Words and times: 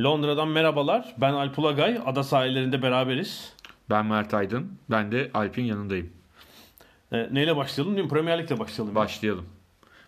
Londra'dan 0.00 0.48
merhabalar. 0.48 1.14
Ben 1.20 1.32
Alp 1.32 1.58
Ulagay. 1.58 2.00
Ada 2.06 2.22
sahillerinde 2.22 2.82
beraberiz. 2.82 3.52
Ben 3.90 4.06
Mert 4.06 4.34
Aydın. 4.34 4.72
Ben 4.90 5.12
de 5.12 5.30
Alp'in 5.34 5.64
yanındayım. 5.64 6.12
E, 7.12 7.28
neyle 7.34 7.56
başlayalım? 7.56 7.96
Değil 7.96 8.04
mi? 8.04 8.10
Premier 8.10 8.38
Lig'le 8.38 8.58
başlayalım. 8.58 8.94
Başlayalım. 8.94 9.46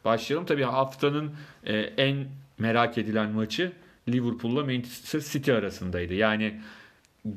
Başlayalım. 0.04 0.46
Tabii 0.46 0.62
haftanın 0.62 1.32
e, 1.64 1.76
en 1.78 2.26
merak 2.58 2.98
edilen 2.98 3.30
maçı 3.30 3.72
Liverpool'la 4.08 4.64
Manchester 4.64 5.20
City 5.20 5.52
arasındaydı. 5.52 6.14
Yani 6.14 6.60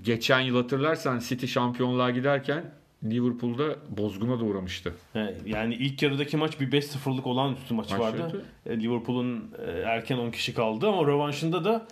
geçen 0.02 0.40
yıl 0.40 0.56
hatırlarsan 0.56 1.20
City 1.20 1.46
şampiyonluğa 1.46 2.10
giderken 2.12 2.64
Liverpool'da 3.04 3.76
bozguna 3.98 4.40
da 4.40 4.44
uğramıştı. 4.44 4.94
E, 5.16 5.36
yani 5.46 5.76
ilk 5.76 6.02
yarıdaki 6.04 6.38
maç 6.38 6.60
bir 6.60 6.72
5-0'lık 6.72 7.28
olağanüstü 7.28 7.74
maç, 7.74 7.92
Maç 7.92 8.00
vardı. 8.00 8.22
vardı. 8.24 8.46
E, 8.66 8.80
Liverpool'un 8.80 9.52
e, 9.68 9.72
erken 9.72 10.18
10 10.18 10.32
kişi 10.32 10.54
kaldı 10.54 10.88
ama 10.88 11.04
rövanşında 11.08 11.64
da 11.66 11.88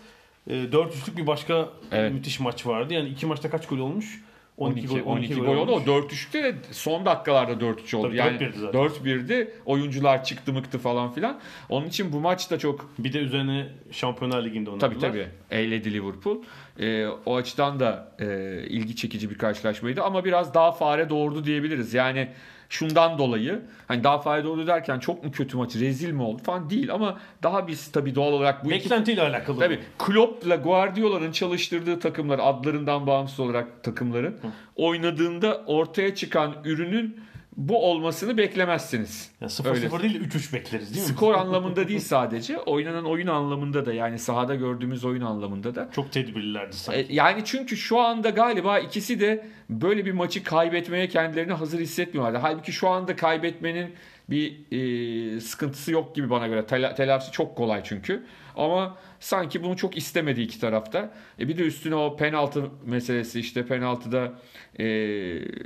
e, 0.50 0.54
4-3'lük 0.54 1.18
bir 1.18 1.28
başka 1.28 1.70
Evet. 1.92 2.14
müthiş 2.14 2.40
maç 2.40 2.66
vardı. 2.66 2.94
Yani 2.94 3.10
iki 3.10 3.26
maçta 3.26 3.50
kaç 3.50 3.68
gol 3.68 3.80
olmuş? 3.80 4.22
12, 4.58 5.02
12, 5.02 5.36
gol 5.36 5.56
oldu. 5.56 5.72
O 5.72 5.76
olmuş. 5.76 5.88
4-3'te 5.88 6.44
de 6.44 6.56
son 6.72 7.06
dakikalarda 7.06 7.66
4-3 7.66 7.96
oldu. 7.96 8.08
Tabii, 8.08 8.18
yani 8.18 8.38
4-1'di 8.38 8.60
zaten. 8.60 8.82
4-1'di. 8.82 9.54
Oyuncular 9.66 10.24
çıktı 10.24 10.54
mıktı 10.54 10.80
falan 10.80 11.14
filan. 11.14 11.40
Onun 11.70 11.88
için 11.88 12.12
bu 12.12 12.20
maç 12.20 12.52
da 12.52 12.60
çok 12.60 12.90
Bir 13.00 13.14
de 13.14 13.20
üzerine 13.20 13.68
Şampiyonlar 13.92 14.44
Ligi'nde 14.46 14.70
oynadılar. 14.70 14.92
Tabii 14.92 15.00
tabii. 15.00 15.28
Eyledi 15.52 15.94
Liverpool. 15.94 16.38
Ee, 16.80 17.08
o 17.26 17.36
açıdan 17.36 17.80
da 17.80 18.16
e, 18.20 18.26
ilgi 18.68 18.96
çekici 18.96 19.30
bir 19.30 19.38
karşılaşmaydı 19.38 20.04
ama 20.04 20.26
biraz 20.26 20.54
daha 20.54 20.72
fare 20.72 21.10
doğurdu 21.10 21.44
diyebiliriz. 21.46 21.94
Yani 21.94 22.30
şundan 22.70 23.18
dolayı 23.18 23.62
hani 23.88 24.04
daha 24.04 24.20
fare 24.20 24.44
doğurdu 24.44 24.68
derken 24.68 25.00
çok 25.00 25.24
mu 25.24 25.32
kötü 25.32 25.58
maç, 25.58 25.76
rezil 25.76 26.12
mi 26.12 26.22
oldu 26.22 26.44
falan 26.44 26.70
değil 26.70 26.94
ama 26.94 27.18
daha 27.44 27.68
biz 27.68 27.92
tabii 27.92 28.16
doğal 28.16 28.34
olarak 28.34 28.66
bu 28.66 28.72
iki 28.72 28.86
Beklentiyle 28.86 29.22
alakalı. 29.22 29.60
Tabii 29.60 29.80
Klopp'la 29.98 30.56
Guardiola'nın 30.56 31.32
çalıştırdığı 31.32 32.00
takımlar 32.00 32.40
adlarından 32.44 33.08
bağımsız 33.08 33.40
olarak 33.40 33.84
takımların 33.84 34.40
oynadığında 34.76 35.64
ortaya 35.66 36.16
çıkan 36.16 36.56
ürünün 36.64 37.20
bu 37.58 37.86
olmasını 37.86 38.38
beklemezsiniz. 38.38 39.32
Yani 39.42 39.52
Öyle. 39.66 39.86
0-0 39.88 40.02
değil 40.04 40.14
de 40.14 40.38
3-3 40.38 40.54
bekleriz 40.54 40.94
değil 40.96 41.08
mi? 41.08 41.14
Skor 41.14 41.34
anlamında 41.34 41.88
değil 41.88 42.00
sadece 42.00 42.58
oynanan 42.60 43.06
oyun 43.06 43.28
anlamında 43.28 43.86
da 43.86 43.94
yani 43.94 44.20
sahada 44.20 44.56
gördüğümüz 44.56 45.06
oyun 45.06 45.22
anlamında 45.22 45.76
da 45.76 45.90
Çok 45.96 46.12
tedbirlilerdi 46.12 46.76
sanki. 46.76 47.00
e, 47.00 47.06
Yani 47.10 47.42
çünkü 47.46 47.78
şu 47.78 48.00
anda 48.00 48.30
galiba 48.30 48.80
ikisi 48.80 49.20
de 49.20 49.48
böyle 49.70 50.06
bir 50.06 50.12
maçı 50.12 50.44
kaybetmeye 50.44 51.08
kendilerini 51.10 51.54
hazır 51.54 51.80
hissetmiyorlardı. 51.80 52.38
Halbuki 52.38 52.72
şu 52.72 52.90
anda 52.90 53.16
kaybetmenin 53.16 53.94
bir 54.30 54.58
e, 54.72 55.40
sıkıntısı 55.42 55.92
yok 55.92 56.16
gibi 56.16 56.30
bana 56.30 56.48
göre. 56.48 56.66
Tela, 56.66 56.96
telafisi 56.96 57.32
çok 57.32 57.56
kolay 57.56 57.82
çünkü. 57.84 58.24
Ama 58.56 58.98
sanki 59.20 59.64
bunu 59.64 59.78
çok 59.78 59.98
istemedi 59.98 60.42
iki 60.42 60.60
tarafta. 60.60 61.14
E 61.40 61.48
bir 61.48 61.58
de 61.58 61.62
üstüne 61.64 61.96
o 61.96 62.16
penaltı 62.18 62.64
meselesi 62.86 63.40
işte 63.40 63.66
penaltıda 63.66 64.32
e, 64.80 64.86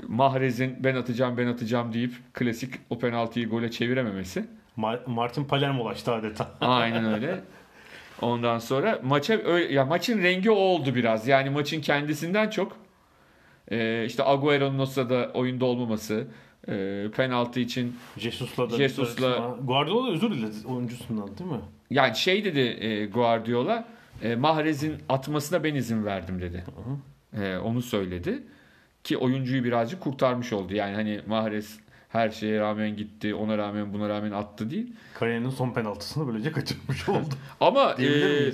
Mahrez'in 0.07 0.83
ben 0.83 0.95
atacağım 0.95 1.37
ben 1.37 1.47
atacağım 1.47 1.93
deyip 1.93 2.13
klasik 2.33 2.73
o 2.89 2.99
penaltıyı 2.99 3.49
gole 3.49 3.71
çevirememesi. 3.71 4.45
Ma- 4.77 5.09
Martin 5.09 5.43
Palermo'laştı 5.45 6.11
adeta. 6.13 6.51
Aynen 6.61 7.13
öyle. 7.13 7.39
Ondan 8.21 8.59
sonra 8.59 8.99
maça 9.03 9.33
öyle, 9.33 9.73
ya 9.73 9.85
maçın 9.85 10.23
rengi 10.23 10.51
o 10.51 10.55
oldu 10.55 10.95
biraz. 10.95 11.27
Yani 11.27 11.49
maçın 11.49 11.81
kendisinden 11.81 12.49
çok 12.49 12.77
e, 13.71 14.05
işte 14.05 14.23
Agüero'nun 14.23 14.79
o 14.79 14.85
sırada 14.85 15.31
oyunda 15.33 15.65
olmaması, 15.65 16.27
e, 16.67 17.05
penaltı 17.15 17.59
için 17.59 17.95
Jesus'la 18.17 18.69
da 18.69 18.75
Jesus'la- 18.77 19.57
Guardiola 19.65 20.11
özür 20.11 20.31
diledi 20.31 20.67
oyuncusundan 20.67 21.37
değil 21.37 21.49
mi? 21.51 21.57
Yani 21.91 22.15
şey 22.15 22.45
dedi 22.45 22.59
e, 22.59 23.05
Guardiola 23.05 23.87
e, 24.23 24.35
Mahrez'in 24.35 24.95
atmasına 25.09 25.63
ben 25.63 25.75
izin 25.75 26.05
verdim 26.05 26.41
dedi. 26.41 26.63
E, 27.41 27.57
onu 27.57 27.81
söyledi 27.81 28.43
ki 29.03 29.17
oyuncuyu 29.17 29.63
birazcık 29.63 30.01
kurtarmış 30.01 30.53
oldu. 30.53 30.73
Yani 30.73 30.95
hani 30.95 31.21
Mahrez 31.27 31.79
her 32.09 32.29
şeye 32.29 32.59
rağmen 32.59 32.95
gitti, 32.95 33.35
ona 33.35 33.57
rağmen 33.57 33.93
buna 33.93 34.09
rağmen 34.09 34.31
attı 34.31 34.69
değil. 34.69 34.93
Kariyerinin 35.13 35.49
son 35.49 35.73
penaltısını 35.73 36.27
böylece 36.27 36.51
kaçırmış 36.51 37.09
oldu. 37.09 37.35
Ama 37.59 37.95
e? 37.99 38.51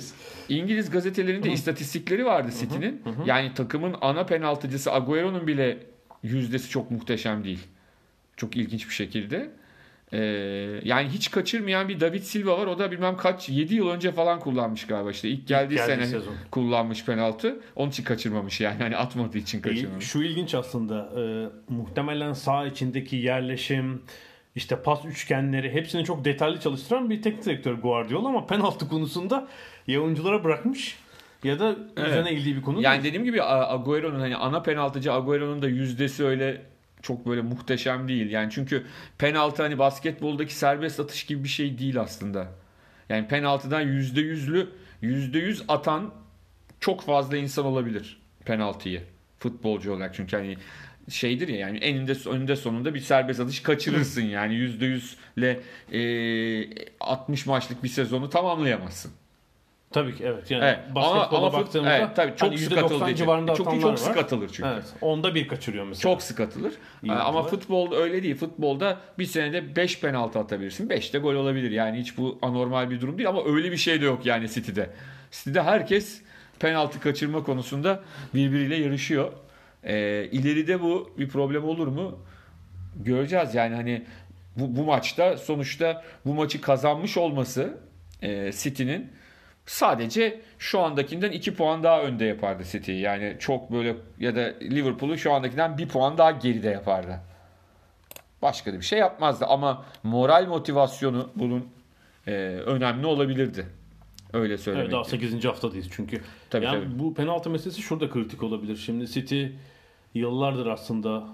İngiliz 0.48 0.90
gazetelerinde 0.90 1.52
istatistikleri 1.52 2.24
vardı 2.24 2.48
City'nin. 2.60 3.02
Yani 3.26 3.54
takımın 3.54 3.96
ana 4.00 4.26
penaltıcısı 4.26 4.92
Agüero'nun 4.92 5.46
bile 5.46 5.78
yüzdesi 6.22 6.70
çok 6.70 6.90
muhteşem 6.90 7.44
değil. 7.44 7.66
Çok 8.36 8.56
ilginç 8.56 8.88
bir 8.88 8.94
şekilde. 8.94 9.50
E, 10.12 10.18
yani 10.84 11.08
hiç 11.08 11.30
kaçırmayan 11.30 11.88
bir 11.88 12.00
David 12.00 12.22
Silva 12.22 12.58
var. 12.58 12.66
O 12.66 12.78
da 12.78 12.90
bilmem 12.90 13.16
kaç 13.16 13.48
7 13.48 13.74
yıl 13.74 13.88
önce 13.88 14.12
falan 14.12 14.40
kullanmış 14.40 14.86
galiba 14.86 15.10
işte. 15.10 15.28
İlk 15.28 15.48
geldiği 15.48 15.74
geldiği 15.74 15.94
sene 15.94 16.06
sezon. 16.06 16.34
kullanmış 16.50 17.04
penaltı. 17.04 17.60
Onun 17.76 17.90
için 17.90 18.04
kaçırmamış 18.04 18.60
yani. 18.60 18.82
Hani 18.82 18.96
atmadığı 18.96 19.38
için 19.38 19.60
kaçırmamış. 19.60 20.04
Şu 20.06 20.22
ilginç 20.22 20.54
aslında. 20.54 21.08
e, 21.20 21.48
muhtemelen 21.72 22.32
sağ 22.32 22.66
içindeki 22.66 23.16
yerleşim, 23.16 24.02
işte 24.54 24.82
pas 24.82 25.04
üçgenleri 25.04 25.72
hepsini 25.72 26.04
çok 26.04 26.24
detaylı 26.24 26.60
çalıştıran 26.60 27.10
bir 27.10 27.22
teknik 27.22 27.44
direktör 27.44 27.74
Guardiola 27.74 28.28
ama 28.28 28.46
penaltı 28.46 28.88
konusunda 28.88 29.48
ya 29.86 30.00
oyunculara 30.00 30.44
bırakmış 30.44 30.96
ya 31.44 31.58
da 31.58 31.76
üzerine 31.96 32.30
eğildiği 32.30 32.56
bir 32.56 32.62
konu 32.62 32.80
Yani 32.80 32.94
değil. 32.94 33.04
dediğim 33.04 33.24
gibi 33.24 33.42
Agüero'nun 33.42 34.20
hani 34.20 34.36
ana 34.36 34.62
penaltıcı 34.62 35.12
Agüero'nun 35.12 35.62
da 35.62 35.68
yüzdesi 35.68 36.24
öyle 36.24 36.62
çok 37.02 37.26
böyle 37.26 37.42
muhteşem 37.42 38.08
değil. 38.08 38.30
Yani 38.30 38.50
çünkü 38.50 38.86
penaltı 39.18 39.62
hani 39.62 39.78
basketboldaki 39.78 40.54
serbest 40.54 41.00
atış 41.00 41.24
gibi 41.24 41.44
bir 41.44 41.48
şey 41.48 41.78
değil 41.78 42.00
aslında. 42.00 42.48
Yani 43.08 43.28
penaltıdan 43.28 43.80
yüzde 43.80 44.20
yüzlü 44.20 44.70
yüzde 45.02 45.38
yüz 45.38 45.62
atan 45.68 46.14
çok 46.80 47.02
fazla 47.02 47.36
insan 47.36 47.64
olabilir 47.64 48.18
penaltıyı 48.44 49.02
futbolcu 49.38 49.92
olarak 49.92 50.14
çünkü 50.14 50.36
hani 50.36 50.56
şeydir 51.08 51.48
ya 51.48 51.58
yani 51.58 51.78
eninde 51.78 52.12
önünde 52.26 52.56
sonunda 52.56 52.94
bir 52.94 53.00
serbest 53.00 53.40
atış 53.40 53.60
kaçırırsın 53.60 54.22
yani 54.22 54.54
yüzde 54.54 54.86
yüzle 54.86 55.60
e, 55.92 56.88
60 57.00 57.46
maçlık 57.46 57.84
bir 57.84 57.88
sezonu 57.88 58.30
tamamlayamazsın. 58.30 59.12
Tabii 59.92 60.16
ki 60.16 60.24
evet. 60.26 60.50
Yani 60.50 60.64
Evet. 60.64 60.78
basketbola 60.94 61.38
Ama, 61.38 61.46
ama 61.46 61.48
fut- 61.48 61.52
baktığımızda 61.60 61.96
evet, 61.98 62.16
tabii 62.16 62.36
çok 62.36 62.48
hani 62.48 62.58
sık 62.58 62.72
%90 62.72 62.84
atıldığı 62.84 63.10
için. 63.10 63.24
Çok, 63.54 63.80
çok 63.80 63.84
var. 63.84 63.96
sık 63.96 64.16
atılır 64.16 64.48
çünkü. 64.48 64.68
Evet. 64.74 64.84
Onda 65.00 65.34
bir 65.34 65.48
kaçırıyor 65.48 65.84
mesela. 65.84 66.02
Çok 66.12 66.22
sık 66.22 66.40
atılır. 66.40 66.72
İyi 67.02 67.12
Ama 67.12 67.40
atılır. 67.40 67.50
futbol 67.50 67.92
öyle 67.96 68.22
değil. 68.22 68.36
Futbolda 68.36 68.98
bir 69.18 69.24
senede 69.24 69.76
5 69.76 70.00
penaltı 70.00 70.38
atabilirsin. 70.38 70.90
5 70.90 71.14
de 71.14 71.18
gol 71.18 71.34
olabilir. 71.34 71.70
Yani 71.70 71.98
hiç 72.00 72.18
bu 72.18 72.38
anormal 72.42 72.90
bir 72.90 73.00
durum 73.00 73.18
değil 73.18 73.28
ama 73.28 73.44
öyle 73.44 73.72
bir 73.72 73.76
şey 73.76 74.00
de 74.00 74.04
yok 74.04 74.26
yani 74.26 74.48
City'de. 74.48 74.90
City'de 75.30 75.62
herkes 75.62 76.22
penaltı 76.60 77.00
kaçırma 77.00 77.42
konusunda 77.42 78.00
birbiriyle 78.34 78.76
yarışıyor. 78.76 79.32
Ee, 79.84 80.28
ileride 80.32 80.82
bu 80.82 81.10
bir 81.18 81.28
problem 81.28 81.64
olur 81.64 81.86
mu? 81.86 82.18
Göreceğiz 82.96 83.54
yani 83.54 83.74
hani 83.74 84.04
bu, 84.56 84.76
bu 84.76 84.84
maçta 84.84 85.36
sonuçta 85.36 86.04
bu 86.26 86.34
maçı 86.34 86.60
kazanmış 86.60 87.16
olması 87.16 87.78
e, 88.22 88.52
City'nin 88.52 89.12
sadece 89.68 90.40
şu 90.58 90.80
andakinden 90.80 91.30
2 91.30 91.54
puan 91.54 91.82
daha 91.82 92.02
önde 92.02 92.24
yapardı 92.24 92.64
City. 92.64 92.92
Yani 92.92 93.36
çok 93.38 93.72
böyle 93.72 93.96
ya 94.18 94.36
da 94.36 94.54
Liverpool'u 94.62 95.18
şu 95.18 95.32
andakinden 95.32 95.78
1 95.78 95.88
puan 95.88 96.18
daha 96.18 96.30
geride 96.30 96.68
yapardı. 96.68 97.20
Başka 98.42 98.72
da 98.72 98.76
bir 98.76 98.84
şey 98.84 98.98
yapmazdı 98.98 99.46
ama 99.46 99.84
moral 100.02 100.46
motivasyonu 100.46 101.30
bunun 101.34 101.68
e, 102.26 102.32
önemli 102.66 103.06
olabilirdi. 103.06 103.66
Öyle 104.32 104.58
söylemek. 104.58 104.84
Evet 104.84 104.92
daha 104.92 105.04
8. 105.04 105.44
haftadayız 105.44 105.88
çünkü. 105.90 106.20
Tabii, 106.50 106.64
yani 106.64 106.84
tabii. 106.84 106.98
bu 106.98 107.14
penaltı 107.14 107.50
meselesi 107.50 107.82
şurada 107.82 108.10
kritik 108.10 108.42
olabilir. 108.42 108.76
Şimdi 108.76 109.06
City 109.06 109.46
yıllardır 110.14 110.66
aslında 110.66 111.28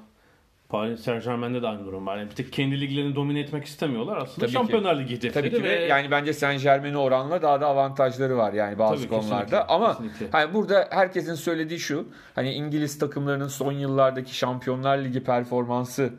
Paris 0.75 1.01
Saint 1.01 1.25
Germain'de 1.25 1.63
de 1.63 1.67
aynı 1.69 1.87
durum 1.87 2.07
var. 2.07 2.17
Yani 2.17 2.31
bir 2.31 2.35
tek 2.35 2.53
kendi 2.53 2.81
liglerini 2.81 3.15
domine 3.15 3.41
etmek 3.41 3.65
istemiyorlar. 3.65 4.17
Aslında 4.17 4.35
Tabii 4.35 4.47
ki. 4.47 4.53
Şampiyonlar 4.53 4.99
Ligi 4.99 5.17
hedefleri 5.17 5.51
Tabii 5.51 5.63
ki 5.63 5.65
ve 5.65 5.81
ve 5.81 5.85
yani 5.85 6.11
bence 6.11 6.33
Saint 6.33 6.63
Germain'e 6.63 6.99
oranla 6.99 7.43
daha 7.43 7.61
da 7.61 7.67
avantajları 7.67 8.37
var 8.37 8.53
yani 8.53 8.79
bazı 8.79 8.97
Tabii, 8.97 9.09
konularda. 9.09 9.45
kesinlikle, 9.45 9.61
Ama 9.61 9.93
kesinlikle. 9.93 10.27
hani 10.33 10.55
burada 10.55 10.89
herkesin 10.91 11.35
söylediği 11.35 11.81
şu. 11.81 12.09
Hani 12.35 12.53
İngiliz 12.53 12.99
takımlarının 12.99 13.49
son 13.49 13.73
yıllardaki 13.73 14.37
Şampiyonlar 14.37 14.99
Ligi 14.99 15.25
performansı 15.25 16.13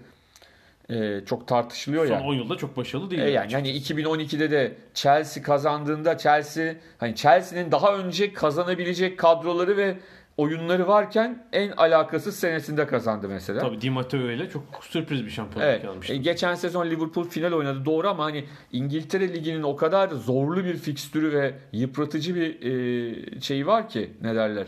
e, 0.90 1.22
çok 1.26 1.48
tartışılıyor 1.48 2.08
son 2.08 2.14
ya. 2.14 2.22
10 2.22 2.34
yılda 2.34 2.58
çok 2.58 2.78
başarılı 2.78 3.12
değil. 3.12 3.22
E 3.22 3.30
yani 3.30 3.54
hani 3.54 3.70
2012'de 3.70 4.52
de 4.52 4.76
Chelsea 4.94 5.44
kazandığında 5.44 6.18
Chelsea 6.18 6.76
hani 6.98 7.16
Chelsea'nin 7.16 7.72
daha 7.72 7.96
önce 7.98 8.34
kazanabilecek 8.34 9.20
kadroları 9.20 9.78
ve 9.78 9.98
oyunları 10.38 10.88
varken 10.88 11.44
en 11.54 11.72
alakasız 11.72 12.36
senesinde 12.36 12.88
kazandı 12.88 13.30
mesela. 13.30 13.60
Tabii 13.60 13.82
Di 13.82 13.90
Matteo 13.90 14.20
ile 14.20 14.50
çok 14.50 14.64
sürpriz 14.82 15.26
bir 15.26 15.30
şampiyonluk 15.30 15.70
Evet. 15.74 15.86
almıştı. 15.86 16.14
E, 16.14 16.18
geçen 16.18 16.56
sezon 16.56 16.90
Liverpool 16.90 17.30
final 17.30 17.52
oynadı 17.52 17.86
doğru 17.86 18.08
ama 18.10 18.24
hani 18.24 18.46
İngiltere 18.72 19.34
Ligi'nin 19.34 19.64
o 19.64 19.76
kadar 19.76 20.10
zorlu 20.10 20.66
bir 20.66 20.78
fikstürü 20.78 21.32
ve 21.34 21.54
yıpratıcı 21.72 22.36
bir 22.36 22.62
e, 22.62 23.42
şeyi 23.42 23.68
var 23.68 23.90
ki 23.90 24.14
ne 24.22 24.36
derler 24.36 24.68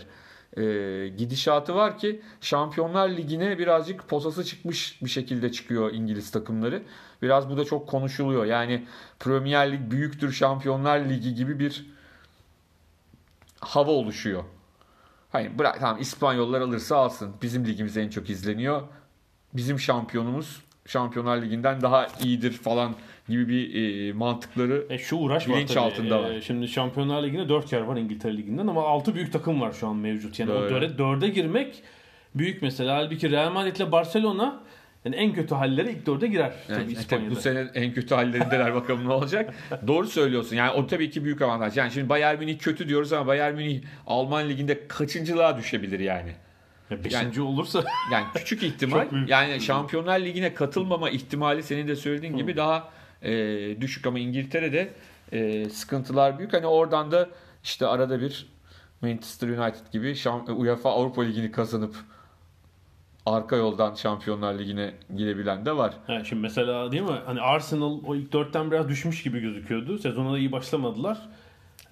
e, 0.58 1.08
gidişatı 1.08 1.76
var 1.76 1.98
ki 1.98 2.22
Şampiyonlar 2.42 3.10
Ligi'ne 3.10 3.60
birazcık 3.60 4.08
posası 4.08 4.44
çıkmış 4.44 5.02
bir 5.02 5.10
şekilde 5.10 5.52
çıkıyor 5.52 5.94
İngiliz 5.94 6.32
takımları. 6.32 6.84
Biraz 7.22 7.50
bu 7.50 7.58
da 7.58 7.66
çok 7.66 7.88
konuşuluyor. 7.88 8.46
Yani 8.46 8.86
Premier 9.20 9.72
Lig 9.72 9.92
büyüktür 9.92 10.32
Şampiyonlar 10.32 11.00
Ligi 11.00 11.36
gibi 11.36 11.60
bir 11.60 11.86
hava 13.60 13.92
oluşuyor. 13.92 14.44
Hani 15.32 15.60
bırak 15.60 15.80
tamam 15.80 16.02
İspanyollar 16.02 16.62
alırsa 16.62 16.96
alsın. 16.98 17.34
Bizim 17.42 17.66
ligimiz 17.66 17.98
en 17.98 18.10
çok 18.10 18.30
izleniyor. 18.30 18.82
Bizim 19.54 19.80
şampiyonumuz 19.80 20.62
Şampiyonlar 20.86 21.42
Ligi'nden 21.42 21.82
daha 21.82 22.08
iyidir 22.24 22.52
falan 22.52 22.96
gibi 23.30 23.48
bir 23.48 23.76
e, 24.10 24.14
mantıkları 24.14 24.86
E 24.90 24.98
şu 24.98 25.16
uğraş 25.16 25.50
var 25.50 25.68
tabii. 25.68 25.80
altında 25.80 26.24
var. 26.24 26.32
E, 26.32 26.42
şimdi 26.42 26.68
Şampiyonlar 26.68 27.24
Ligi'nde 27.24 27.50
4 27.50 27.74
yer 27.74 27.82
var 27.82 27.98
İngiltere 27.98 28.38
Ligi'nden 28.38 28.68
ama 28.68 28.82
6 28.84 29.16
büyük 29.16 29.34
takım 29.34 29.62
var 29.62 29.72
şu 29.72 29.88
an 29.88 29.96
mevcut. 29.96 30.40
Yani 30.40 30.50
Doğru. 30.50 30.66
o 30.66 30.70
4'e, 30.70 30.88
4'e 30.98 31.28
girmek 31.30 31.84
büyük 32.36 32.62
mesela. 32.62 32.96
Halbuki 32.96 33.32
Real 33.32 33.52
Madrid 33.52 33.76
ile 33.76 33.92
Barcelona 33.92 34.64
yani 35.08 35.16
en 35.16 35.34
kötü 35.34 35.56
halleri 35.56 35.92
ilk 35.92 36.08
4'e 36.08 36.28
girer 36.28 36.54
Yani, 36.70 36.94
tabii 36.94 37.08
tabii 37.08 37.30
bu 37.30 37.36
sene 37.36 37.68
en 37.74 37.94
kötü 37.94 38.16
hallerindeler 38.16 38.74
bakalım 38.74 39.08
ne 39.08 39.14
olacak. 39.14 39.54
Doğru 39.88 40.08
söylüyorsun. 40.08 40.56
Yani 40.56 40.72
o 40.72 40.88
tabii 40.88 41.10
ki 41.10 41.24
büyük 41.24 41.42
avantaj. 41.42 41.78
Yani 41.78 41.92
şimdi 41.92 42.10
Bayern 42.10 42.40
Münih 42.40 42.60
kötü 42.60 42.88
diyoruz 42.90 43.14
ama 43.14 43.28
Bayern 43.28 43.56
Münih 43.56 43.82
Alman 44.08 44.50
liginde 44.50 44.88
kaçıncılığa 44.88 45.58
düşebilir 45.58 46.00
yani. 46.00 46.32
Ya 46.90 47.04
beşinci 47.04 47.42
olursa 47.42 47.84
Yani 48.12 48.26
küçük 48.36 48.64
ihtimal. 48.64 49.04
Çok 49.04 49.12
büyük. 49.12 49.30
yani 49.30 49.62
Şampiyonlar 49.62 50.20
Ligi'ne 50.20 50.54
katılmama 50.54 51.10
ihtimali 51.10 51.64
senin 51.64 51.88
de 51.88 51.96
söylediğin 51.96 52.38
gibi 52.38 52.58
daha 52.58 52.90
e, 53.22 53.32
düşük 53.82 54.08
ama 54.08 54.20
İngiltere'de 54.20 54.94
e, 55.32 55.70
sıkıntılar 55.70 56.40
büyük. 56.40 56.54
Hani 56.54 56.66
oradan 56.66 57.12
da 57.12 57.30
işte 57.64 57.88
arada 57.88 58.22
bir 58.22 58.48
Manchester 59.02 59.48
United 59.48 59.92
gibi 59.92 60.16
UEFA 60.54 60.92
Avrupa 60.92 61.22
Ligi'ni 61.22 61.52
kazanıp 61.52 61.96
arka 63.36 63.56
yoldan 63.56 63.96
Şampiyonlar 63.96 64.60
Ligi'ne 64.60 64.94
girebilen 65.18 65.66
de 65.66 65.78
var. 65.78 65.94
Ha, 66.08 66.24
şimdi 66.24 66.42
mesela 66.42 66.92
değil 66.92 67.04
mi? 67.04 67.18
Hani 67.26 67.42
Arsenal 67.42 68.00
o 68.06 68.16
ilk 68.16 68.34
dörtten 68.34 68.72
biraz 68.72 68.90
düşmüş 68.90 69.24
gibi 69.24 69.40
gözüküyordu. 69.40 69.98
Sezona 69.98 70.34
da 70.34 70.38
iyi 70.38 70.52
başlamadılar. 70.52 71.18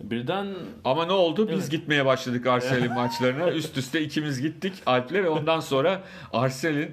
Birden 0.03 0.47
Ama 0.85 1.05
ne 1.05 1.11
oldu? 1.11 1.47
Biz 1.49 1.59
Evet. 1.59 1.71
gitmeye 1.71 2.05
başladık 2.05 2.47
Arsenal'in 2.47 2.93
maçlarına. 2.93 3.51
Üst 3.51 3.77
üste 3.77 4.01
ikimiz 4.01 4.41
gittik 4.41 4.73
Alp'le 4.85 5.11
ve 5.13 5.29
ondan 5.29 5.59
sonra 5.59 6.01
Arsenal'in 6.33 6.91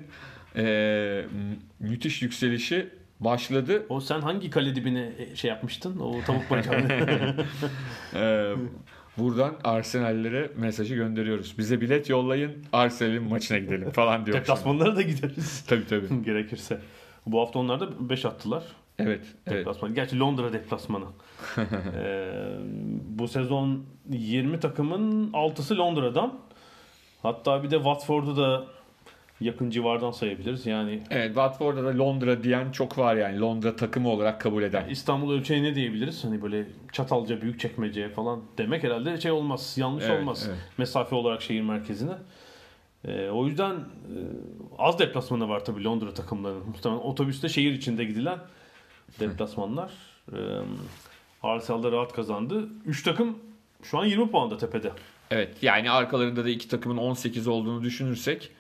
e, 0.57 0.63
mü- 1.33 1.89
müthiş 1.91 2.23
yükselişi 2.23 2.89
başladı. 3.21 3.87
o 3.89 4.01
sen 4.01 4.21
hangi 4.21 4.51
kale 4.51 4.75
dibine 4.75 5.13
e, 5.19 5.37
şey 5.37 5.49
yapmıştın? 5.51 5.99
O 5.99 6.15
tavuk 6.27 6.51
bacağını. 6.51 7.37
Ee, 8.15 8.53
buradan 9.19 9.55
Arsenal'lere 9.65 10.51
mesajı 10.57 10.95
gönderiyoruz. 10.95 11.59
Bize 11.59 11.81
bilet 11.81 12.09
yollayın, 12.09 12.53
Arsenal'in 12.73 13.23
maçına 13.23 13.59
gidelim 13.59 13.91
falan 13.91 14.27
diyor. 14.27 14.37
Deplasmanlara 14.37 14.97
da 14.97 15.03
gideriz. 15.03 15.65
Tabii 15.69 15.87
tabii. 15.87 16.23
Gerekirse. 16.25 16.81
Bu 17.27 17.41
hafta 17.41 17.59
onlar 17.59 17.81
da 17.81 18.09
5 18.11 18.25
attılar. 18.25 18.65
Evet. 18.99 19.27
evet. 19.47 19.59
Deplasman. 19.59 19.95
Gerçi 19.95 20.19
Londra 20.19 20.53
deplasmanı. 20.53 21.05
Ee, 21.97 22.33
bu 23.05 23.29
sezon 23.29 23.85
20 24.11 24.61
takımın 24.61 25.33
6'sı 25.33 25.79
Londra'dan. 25.79 26.39
Hatta 27.23 27.63
bir 27.63 27.71
de 27.71 27.77
Watford'u 27.77 28.37
da 28.37 28.65
yakın 29.43 29.71
civardan 29.71 30.11
sayabiliriz. 30.11 30.67
Yani 30.67 31.03
Evet, 31.11 31.27
Watford'da 31.27 31.85
da 31.85 31.99
Londra 31.99 32.43
diyen 32.43 32.73
çok 32.73 32.99
var 32.99 33.17
yani. 33.17 33.41
Londra 33.41 33.77
takımı 33.77 34.09
olarak 34.09 34.41
kabul 34.41 34.63
eden. 34.63 34.89
İstanbul 34.89 35.33
ölçeği 35.35 35.63
ne 35.63 35.75
diyebiliriz? 35.75 36.25
Hani 36.25 36.43
böyle 36.43 36.67
Çatalca, 36.93 37.41
Büyükçekmece 37.43 38.09
falan 38.09 38.43
demek 38.59 38.83
herhalde 38.85 39.21
şey 39.21 39.31
olmaz. 39.31 39.75
Yanlış 39.79 40.05
Evet, 40.05 40.21
olmaz. 40.21 40.47
evet. 40.49 40.59
Mesafe 40.79 41.15
olarak 41.17 41.43
şehir 41.43 41.61
merkezine. 41.63 42.13
Ee, 43.05 43.29
o 43.29 43.47
yüzden 43.47 43.75
e, 43.75 44.17
az 44.79 44.99
deplasmanı 44.99 45.49
var 45.49 45.65
tabii 45.65 45.85
Londra 45.85 46.15
takımlarının. 46.15 46.67
Muhtemelen 46.69 47.01
otobüste 47.01 47.49
şehir 47.49 47.73
içinde 47.73 48.05
gidilen 48.05 48.39
deplasmanlar. 49.21 49.91
Ee, 50.33 50.37
Arsenal 51.43 51.83
da 51.83 51.93
rahat 51.93 52.13
kazandı. 52.13 52.69
3 52.87 53.03
takım 53.03 53.39
şu 53.83 53.99
an 53.99 54.05
20 54.05 54.31
puanda 54.31 54.57
tepede. 54.57 54.93
Evet 55.31 55.63
yani 55.63 55.91
arkalarında 55.91 56.45
da 56.45 56.49
iki 56.49 56.69
takımın 56.69 56.97
18 56.97 57.47
olduğunu 57.49 57.83
düşünürsek 57.83 58.51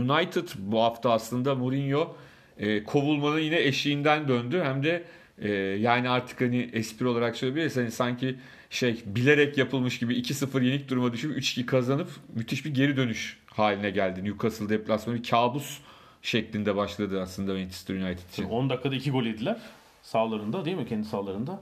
United 0.00 0.48
bu 0.58 0.82
hafta 0.82 1.12
aslında 1.12 1.54
Mourinho 1.54 2.16
e, 2.58 2.84
kovulmanın 2.84 3.38
yine 3.38 3.60
eşiğinden 3.60 4.28
döndü. 4.28 4.62
Hem 4.64 4.82
de 4.82 5.04
e, 5.38 5.50
yani 5.58 6.08
artık 6.08 6.40
hani 6.40 6.70
espri 6.72 7.06
olarak 7.06 7.36
söyleyebiliriz. 7.36 7.76
Hani 7.76 7.90
sanki 7.90 8.36
şey 8.70 9.02
bilerek 9.06 9.58
yapılmış 9.58 9.98
gibi 9.98 10.14
2-0 10.14 10.64
yenik 10.64 10.88
duruma 10.88 11.12
düşüp 11.12 11.38
3-2 11.38 11.66
kazanıp 11.66 12.08
müthiş 12.34 12.64
bir 12.64 12.74
geri 12.74 12.96
dönüş 12.96 13.38
haline 13.46 13.90
geldi. 13.90 14.24
Newcastle 14.24 14.68
deplasmanı 14.68 15.16
bir 15.18 15.22
kabus 15.22 15.78
şeklinde 16.22 16.76
başladı 16.76 17.22
aslında 17.22 17.52
Manchester 17.52 17.94
United 17.94 18.28
için. 18.32 18.44
10 18.44 18.70
dakikada 18.70 18.94
2 18.94 19.10
gol 19.10 19.24
yediler. 19.24 19.56
Sağlarında 20.02 20.64
değil 20.64 20.76
mi? 20.76 20.86
Kendi 20.86 21.06
sağlarında. 21.06 21.60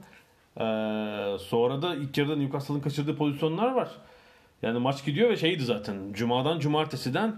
Ee, 0.57 1.37
sonra 1.39 1.81
da 1.81 1.95
ilk 1.95 2.17
yarıda 2.17 2.35
Newcastle'ın 2.35 2.79
kaçırdığı 2.79 3.17
pozisyonlar 3.17 3.71
var. 3.71 3.91
Yani 4.61 4.79
maç 4.79 5.05
gidiyor 5.05 5.29
ve 5.29 5.37
şeydi 5.37 5.63
zaten. 5.63 6.13
Cuma'dan 6.13 6.59
cumartesiden 6.59 7.35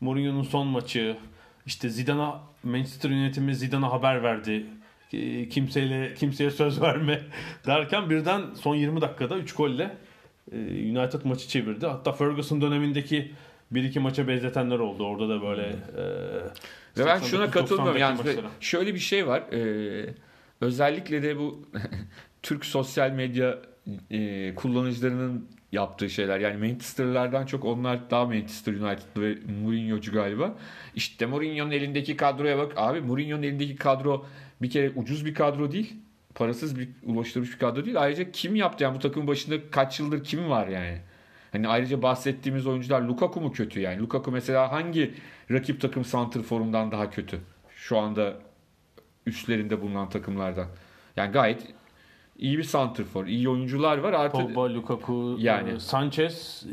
Mourinho'nun 0.00 0.42
son 0.42 0.66
maçı. 0.66 1.16
işte 1.66 1.88
Zidane'a 1.88 2.40
Manchester 2.62 3.10
yönetimi 3.10 3.54
Zidane'a 3.54 3.92
haber 3.92 4.22
verdi. 4.22 4.66
Kimseyle 5.50 6.14
kimseye 6.14 6.50
söz 6.50 6.82
verme 6.82 7.22
derken 7.66 8.10
birden 8.10 8.42
son 8.54 8.74
20 8.74 9.00
dakikada 9.00 9.38
3 9.38 9.54
golle 9.54 9.96
e, 10.52 10.56
United 10.98 11.24
maçı 11.24 11.48
çevirdi. 11.48 11.86
Hatta 11.86 12.12
Ferguson 12.12 12.60
dönemindeki 12.60 13.32
bir 13.70 13.84
iki 13.84 14.00
maça 14.00 14.28
benzetenler 14.28 14.78
oldu. 14.78 15.06
Orada 15.06 15.28
da 15.28 15.42
böyle 15.42 15.66
e, 15.66 16.04
Ve 16.98 17.06
ben 17.06 17.20
şuna 17.20 17.44
89-90'daki 17.44 17.50
katılmıyorum. 17.50 18.00
Yani 18.00 18.16
maçlara. 18.16 18.46
şöyle 18.60 18.94
bir 18.94 18.98
şey 18.98 19.26
var. 19.26 19.40
Ee, 19.52 20.14
özellikle 20.60 21.22
de 21.22 21.38
bu 21.38 21.62
Türk 22.42 22.64
sosyal 22.64 23.10
medya 23.10 23.58
e, 24.10 24.54
kullanıcılarının 24.54 25.48
yaptığı 25.74 26.10
şeyler. 26.10 26.40
Yani 26.40 26.68
Manchester'lardan 26.68 27.46
çok 27.46 27.64
onlar 27.64 28.10
daha 28.10 28.24
Manchester 28.24 28.72
United 28.72 29.16
ve 29.16 29.52
Mourinho'cu 29.62 30.12
galiba. 30.12 30.54
İşte 30.94 31.26
Mourinho'nun 31.26 31.70
elindeki 31.70 32.16
kadroya 32.16 32.58
bak. 32.58 32.72
Abi 32.76 33.00
Mourinho'nun 33.00 33.42
elindeki 33.42 33.76
kadro 33.76 34.26
bir 34.62 34.70
kere 34.70 34.90
ucuz 34.90 35.26
bir 35.26 35.34
kadro 35.34 35.72
değil. 35.72 35.96
Parasız 36.34 36.78
bir 36.78 36.88
ulaştırmış 37.02 37.52
bir 37.52 37.58
kadro 37.58 37.84
değil. 37.84 38.00
Ayrıca 38.00 38.30
kim 38.32 38.56
yaptı 38.56 38.84
yani 38.84 38.94
bu 38.94 38.98
takımın 38.98 39.28
başında 39.28 39.70
kaç 39.70 40.00
yıldır 40.00 40.24
kim 40.24 40.50
var 40.50 40.68
yani? 40.68 40.98
Hani 41.52 41.68
ayrıca 41.68 42.02
bahsettiğimiz 42.02 42.66
oyuncular 42.66 43.02
Lukaku 43.02 43.40
mu 43.40 43.52
kötü 43.52 43.80
yani? 43.80 44.00
Lukaku 44.00 44.32
mesela 44.32 44.72
hangi 44.72 45.14
rakip 45.50 45.80
takım 45.80 46.04
santrforundan 46.04 46.92
daha 46.92 47.10
kötü? 47.10 47.40
Şu 47.76 47.98
anda 47.98 48.34
üstlerinde 49.26 49.82
bulunan 49.82 50.08
takımlardan. 50.08 50.66
Yani 51.16 51.32
gayet 51.32 51.66
iyi 52.38 52.58
bir 52.58 52.64
santrfor, 52.64 53.26
iyi 53.26 53.48
oyuncular 53.48 53.98
var. 53.98 54.12
Artı 54.12 54.38
Pogba, 54.38 54.74
Lukaku, 54.74 55.36
Yani. 55.38 55.70
e, 55.70 55.80
Sanchez 55.80 56.62
e, 56.66 56.70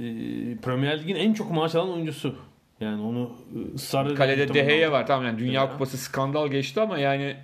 Premier 0.58 1.00
Lig'in 1.00 1.16
en 1.16 1.34
çok 1.34 1.52
maaş 1.52 1.76
alan 1.76 1.90
oyuncusu. 1.90 2.36
Yani 2.80 3.02
onu 3.02 3.32
e, 3.56 3.76
ısrar 3.76 4.16
kalede 4.16 4.54
De 4.54 4.62
Gea 4.62 4.92
var. 4.92 5.08
Tamam 5.08 5.26
yani 5.26 5.40
Dünya 5.40 5.64
Gea. 5.64 5.72
Kupası 5.72 5.98
skandal 5.98 6.48
geçti 6.48 6.82
ama 6.82 6.98
yani 6.98 7.36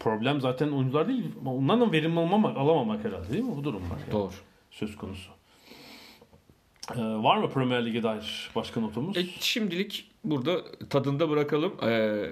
Problem 0.00 0.40
zaten 0.40 0.68
oyuncular 0.68 1.08
değil. 1.08 1.24
Onlardan 1.46 1.92
verim 1.92 2.18
almamak, 2.18 2.56
alamamak 2.56 3.04
herhalde 3.04 3.32
değil 3.32 3.44
mi? 3.44 3.56
Bu 3.56 3.64
durum 3.64 3.82
var. 3.90 3.98
Yani. 4.00 4.12
doğru. 4.12 4.32
Söz 4.70 4.96
konusu. 4.96 5.30
E, 6.96 7.00
var 7.00 7.36
mı 7.36 7.50
Premier 7.50 7.86
Lig'e 7.86 8.02
dair 8.02 8.50
başka 8.56 8.80
notumuz? 8.80 9.16
E, 9.16 9.26
şimdilik 9.40 10.10
burada 10.24 10.56
tadında 10.90 11.30
bırakalım. 11.30 11.72
E, 11.84 12.24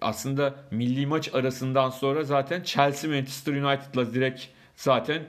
aslında 0.00 0.54
milli 0.70 1.06
maç 1.06 1.34
arasından 1.34 1.90
sonra 1.90 2.24
zaten 2.24 2.62
Chelsea 2.62 3.10
Manchester 3.10 3.52
United'la 3.52 4.14
direkt 4.14 4.55
zaten 4.76 5.22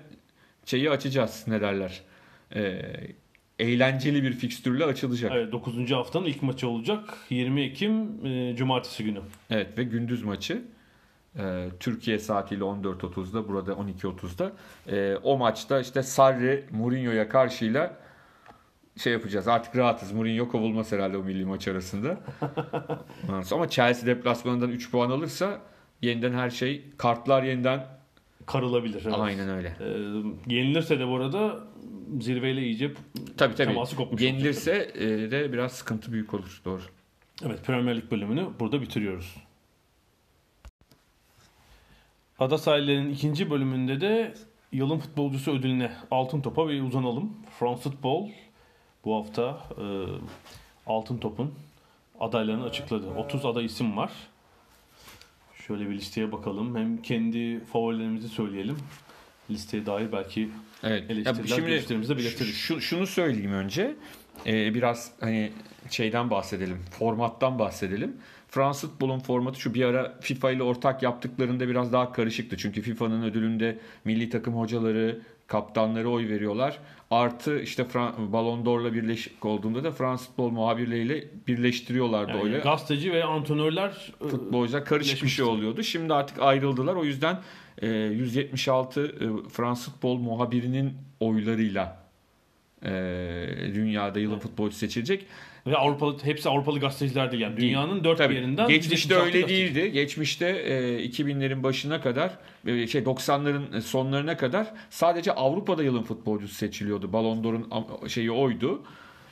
şeyi 0.66 0.89
açacağız 0.89 1.44
ne 1.48 1.62
derler. 1.62 2.01
E, 2.56 2.82
eğlenceli 3.60 4.24
bir 4.24 4.34
fikstürle 4.34 4.86
açılacak. 4.86 5.32
Evet. 5.32 5.44
Evet, 5.44 5.54
9. 5.54 5.92
haftanın 5.92 6.25
ilk 6.25 6.44
maçı 6.44 6.68
olacak. 6.68 7.18
20 7.30 7.62
Ekim 7.62 8.25
e, 8.25 8.56
Cumartesi 8.56 9.04
günü. 9.04 9.20
ve 9.51 9.84
gündüz 9.84 10.24
maçı. 10.24 10.62
E, 11.39 11.68
Türkiye 11.80 12.20
saatiyle 12.20 12.63
14.30'da 12.63 13.48
burada 13.48 13.72
12.30'da. 13.72 14.51
E, 14.88 15.16
o 15.24 15.38
maçta 15.38 15.80
işte 15.80 16.04
Sarri 16.04 16.63
Mourinho'ya 16.72 17.30
karşıyla 17.30 17.98
şey 18.98 19.13
yapacağız. 19.13 19.48
Artık 19.48 19.75
rahatız. 19.75 20.12
Mourinho 20.12 20.50
kovulmaz 20.50 20.92
herhalde 20.92 21.18
o 21.18 21.24
milli 21.24 21.46
maç 21.46 21.68
arasında. 21.68 22.18
Ama 23.51 23.70
Chelsea 23.70 24.06
deplasmanından 24.06 24.70
3 24.70 24.92
puan 24.92 25.10
alırsa 25.10 25.62
yeniden 26.01 26.34
her 26.34 26.50
şey 26.50 26.86
kartlar 26.98 27.44
yeniden 27.44 27.97
Karılabilir. 28.48 29.01
Evet. 29.06 29.16
aynen 29.18 29.50
öyle. 29.50 29.68
E, 29.80 29.88
yenilirse 30.56 31.00
de 31.00 31.08
bu 31.08 31.16
arada 31.16 31.60
zirveyle 32.22 32.62
iyice 32.62 32.94
Tabii 33.38 33.56
tabii. 33.56 33.68
teması 33.68 33.96
kopmuş 33.96 34.22
olacak. 34.22 34.34
Yenilirse 34.34 34.92
e, 34.96 35.32
de 35.32 35.54
biraz 35.54 35.72
sıkıntı 35.72 36.12
büyük 36.12 36.34
olur. 36.34 36.62
Doğru. 36.66 36.82
Evet 37.46 37.66
Premier 37.66 37.98
Lig 37.98 38.12
bölümünü 38.12 38.48
burada 38.60 38.82
bitiriyoruz. 38.82 39.36
Ada 42.39 42.58
sahillerinin 42.58 43.13
ikinci 43.13 43.50
bölümünde 43.50 44.01
de 44.01 44.34
yılın 44.72 45.00
futbolcusu 45.00 45.51
ödülüne 45.51 45.92
altın 46.12 46.42
topa 46.42 46.70
bir 46.70 46.82
uzanalım. 46.82 47.34
France 47.60 47.82
Football 47.82 48.30
bu 49.06 49.16
hafta 49.16 49.63
e, 49.77 49.86
altın 50.88 51.18
topun 51.18 51.54
adaylarını 52.20 52.63
açıkladı. 52.63 53.08
30 53.10 53.46
aday 53.46 53.66
isim 53.66 53.98
var. 53.98 54.12
Şöyle 55.68 55.90
bir 55.90 55.96
listeye 55.96 56.32
bakalım. 56.32 56.76
Hem 56.76 57.02
kendi 57.02 57.66
favorilerimizi 57.66 58.28
söyleyelim. 58.28 58.78
Listeye 59.50 59.86
dair 59.86 60.12
belki 60.12 60.50
Evet. 60.84 61.12
Eleştiriler, 61.12 61.48
şimdi 61.48 62.18
belirtiriz. 62.18 62.56
şu, 62.56 62.82
şunu 62.82 63.08
söyleyeyim 63.08 63.54
önce. 63.54 63.96
Ee, 64.46 64.74
biraz 64.74 65.12
hani 65.20 65.52
şeyden 65.90 66.30
bahsedelim. 66.30 66.78
Formattan 67.00 67.60
bahsedelim. 67.60 68.18
Fransız 68.50 68.90
futbolun 68.90 69.20
formatı 69.20 69.60
şu 69.60 69.74
bir 69.74 69.86
ara 69.86 70.18
FIFA 70.22 70.52
ile 70.52 70.64
ortak 70.64 71.04
yaptıklarında 71.04 71.68
biraz 71.68 71.94
daha 71.94 72.12
karışıktı. 72.12 72.58
Çünkü 72.58 72.82
FIFA'nın 72.82 73.24
ödülünde 73.24 73.80
milli 74.06 74.30
takım 74.30 74.56
hocaları, 74.56 75.22
kaptanları 75.48 76.10
oy 76.10 76.30
veriyorlar. 76.30 76.80
Artı 77.12 77.60
işte 77.62 77.84
Fran- 77.84 78.32
Ballon 78.34 78.66
d'Or'la 78.66 78.94
birleşik 78.94 79.46
olduğunda 79.46 79.84
da 79.84 79.92
Fransız 79.92 80.27
futbol 80.27 80.50
muhabirleriyle 80.50 81.24
birleştiriyorlardı 81.48 82.32
Yani 82.32 82.42
oyları. 82.42 82.62
gazeteci 82.62 83.13
ve 83.13 83.24
antrenörler 83.24 84.13
e, 84.25 84.27
futbolcular 84.27 84.86
karışık 84.86 85.24
bir 85.24 85.27
şey 85.27 85.46
oluyordu. 85.46 85.84
Şimdi 85.84 86.13
artık 86.13 86.39
ayrıldılar. 86.42 86.96
O 86.96 87.04
yüzden 87.04 87.39
e, 87.82 87.88
176 87.88 89.06
e, 89.06 89.50
Fransız 89.50 89.94
futbol 89.94 90.18
muhabirinin 90.18 90.94
oylarıyla 91.20 91.98
e, 92.84 92.89
dünyada 93.75 94.20
yılın 94.20 94.39
futbolcusu 94.39 94.80
seçilecek. 94.80 95.25
Ve 95.68 95.78
Avrupalı 95.78 96.18
hepsi 96.24 96.50
Avrupalı 96.50 96.80
gazetecilerdi 96.80 97.38
yani. 97.38 97.58
Dünyanın 97.58 98.04
dört 98.04 98.18
Tabii. 98.18 98.36
bir 98.36 98.40
yerinden 98.40 98.68
geçmişte 98.68 99.16
öyle 99.16 99.42
gazeteci. 99.42 99.76
değildi. 99.76 99.92
Geçmişte 99.92 100.46
e, 100.46 101.06
2000'lerin 101.06 101.64
başına 101.64 102.02
kadar 102.02 102.32
e, 102.66 102.88
şey 102.88 103.02
90'ların 103.02 103.78
e, 103.78 103.82
sonlarına 103.82 104.38
kadar 104.38 104.74
sadece 104.90 105.32
Avrupa'da 105.32 105.84
yılın 105.84 106.04
futbolcusu 106.04 106.56
seçiliyordu. 106.56 107.14
Ballon 107.14 107.44
d'Or'un 107.44 107.68
şeyi 108.08 108.32
oydu. 108.32 108.84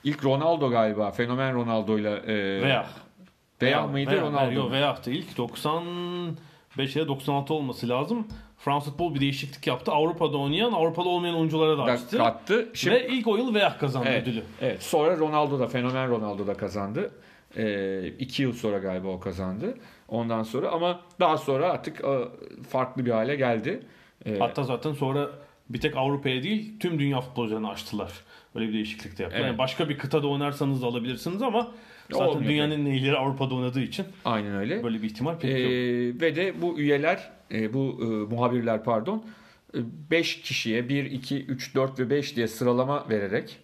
İlk 0.04 0.26
Ronaldo 0.26 0.70
galiba. 0.70 1.12
Fenomen 1.12 1.56
Ronaldo'yla 1.56 2.18
e, 2.18 2.62
veya 2.62 2.86
veya 3.62 3.88
mıydı 3.88 4.12
veya, 4.12 4.22
Ronaldo? 4.22 4.76
Yok, 4.76 4.98
ilk 5.08 5.38
90 5.38 5.84
5 6.78 6.96
ya 6.96 7.08
96 7.08 7.54
olması 7.54 7.90
lazım. 7.90 8.28
Fransız 8.58 8.90
futbol 8.90 9.16
bir 9.16 9.22
değişiklik 9.22 9.68
yaptı. 9.68 9.92
Avrupa'da 9.92 10.38
oynayan, 10.38 10.72
Avrupa'da 10.72 11.10
olmayan 11.10 11.36
oyunculara 11.36 11.78
da 11.78 11.84
açtı. 11.84 12.18
Kattı. 12.18 12.70
Şimdi... 12.74 12.96
Ve 12.96 13.08
ilk 13.08 13.28
o 13.28 13.38
yıl 13.38 13.54
Veyah 13.54 13.80
kazandı 13.80 14.08
evet, 14.10 14.24
ödülü. 14.24 14.44
Evet. 14.62 14.84
Sonra 14.84 15.18
Ronaldo 15.18 15.60
da, 15.60 15.68
fenomen 15.68 16.10
Ronaldo 16.10 16.48
da 16.48 16.54
kazandı. 16.54 17.12
Ee, 17.58 18.08
iki 18.20 18.44
yıl 18.44 18.54
sonra 18.54 18.78
galiba 18.78 19.08
o 19.08 19.20
kazandı. 19.20 19.78
Ondan 20.08 20.44
sonra 20.44 20.70
ama 20.70 21.00
daha 21.20 21.38
sonra 21.38 21.72
artık 21.72 22.04
e, 22.04 22.20
farklı 22.70 23.06
bir 23.06 23.12
hale 23.12 23.36
geldi. 23.36 23.84
Ee, 24.26 24.40
Hatta 24.40 24.64
zaten 24.64 24.94
sonra 24.94 25.30
bir 25.70 25.82
tek 25.82 25.98
Avrupa'ya 25.98 26.44
değil 26.44 26.80
tüm 26.80 27.00
dünya 27.00 27.22
futbolcularını 27.22 27.70
açtılar. 27.70 28.12
Böyle 28.56 28.68
bir 28.68 28.74
değişiklik 28.74 29.18
de 29.18 29.24
yaptılar. 29.24 29.42
Evet. 29.42 29.50
Yani 29.50 29.58
başka 29.58 29.90
bir 29.90 29.98
kıtada 29.98 30.28
oynarsanız 30.28 30.82
da 30.82 30.88
alabilirsiniz 30.88 31.42
ama 31.42 31.72
zaten 32.12 32.26
Olmuyor 32.26 32.50
dünyanın 32.50 32.72
en 32.72 32.86
iyileri 32.86 33.18
Avrupa'da 33.18 33.56
oynadığı 33.56 33.82
için 33.82 34.06
aynen 34.26 34.56
öyle. 34.56 34.84
böyle 34.84 35.02
bir 35.02 35.08
ihtimal 35.08 35.40
pek 35.40 35.52
Ee, 35.52 35.60
yok. 35.60 36.22
ve 36.22 36.36
de 36.36 36.62
bu 36.62 36.80
üyeler, 36.80 37.32
e, 37.52 37.74
bu 37.74 38.00
e, 38.02 38.34
muhabirler 38.36 38.84
pardon, 38.84 39.26
5 40.12 40.42
kişiye 40.42 40.90
1, 40.90 41.06
2, 41.06 41.46
3, 41.46 41.76
4 41.76 42.00
ve 42.00 42.10
5 42.10 42.36
diye 42.36 42.48
sıralama 42.48 43.10
vererek 43.10 43.58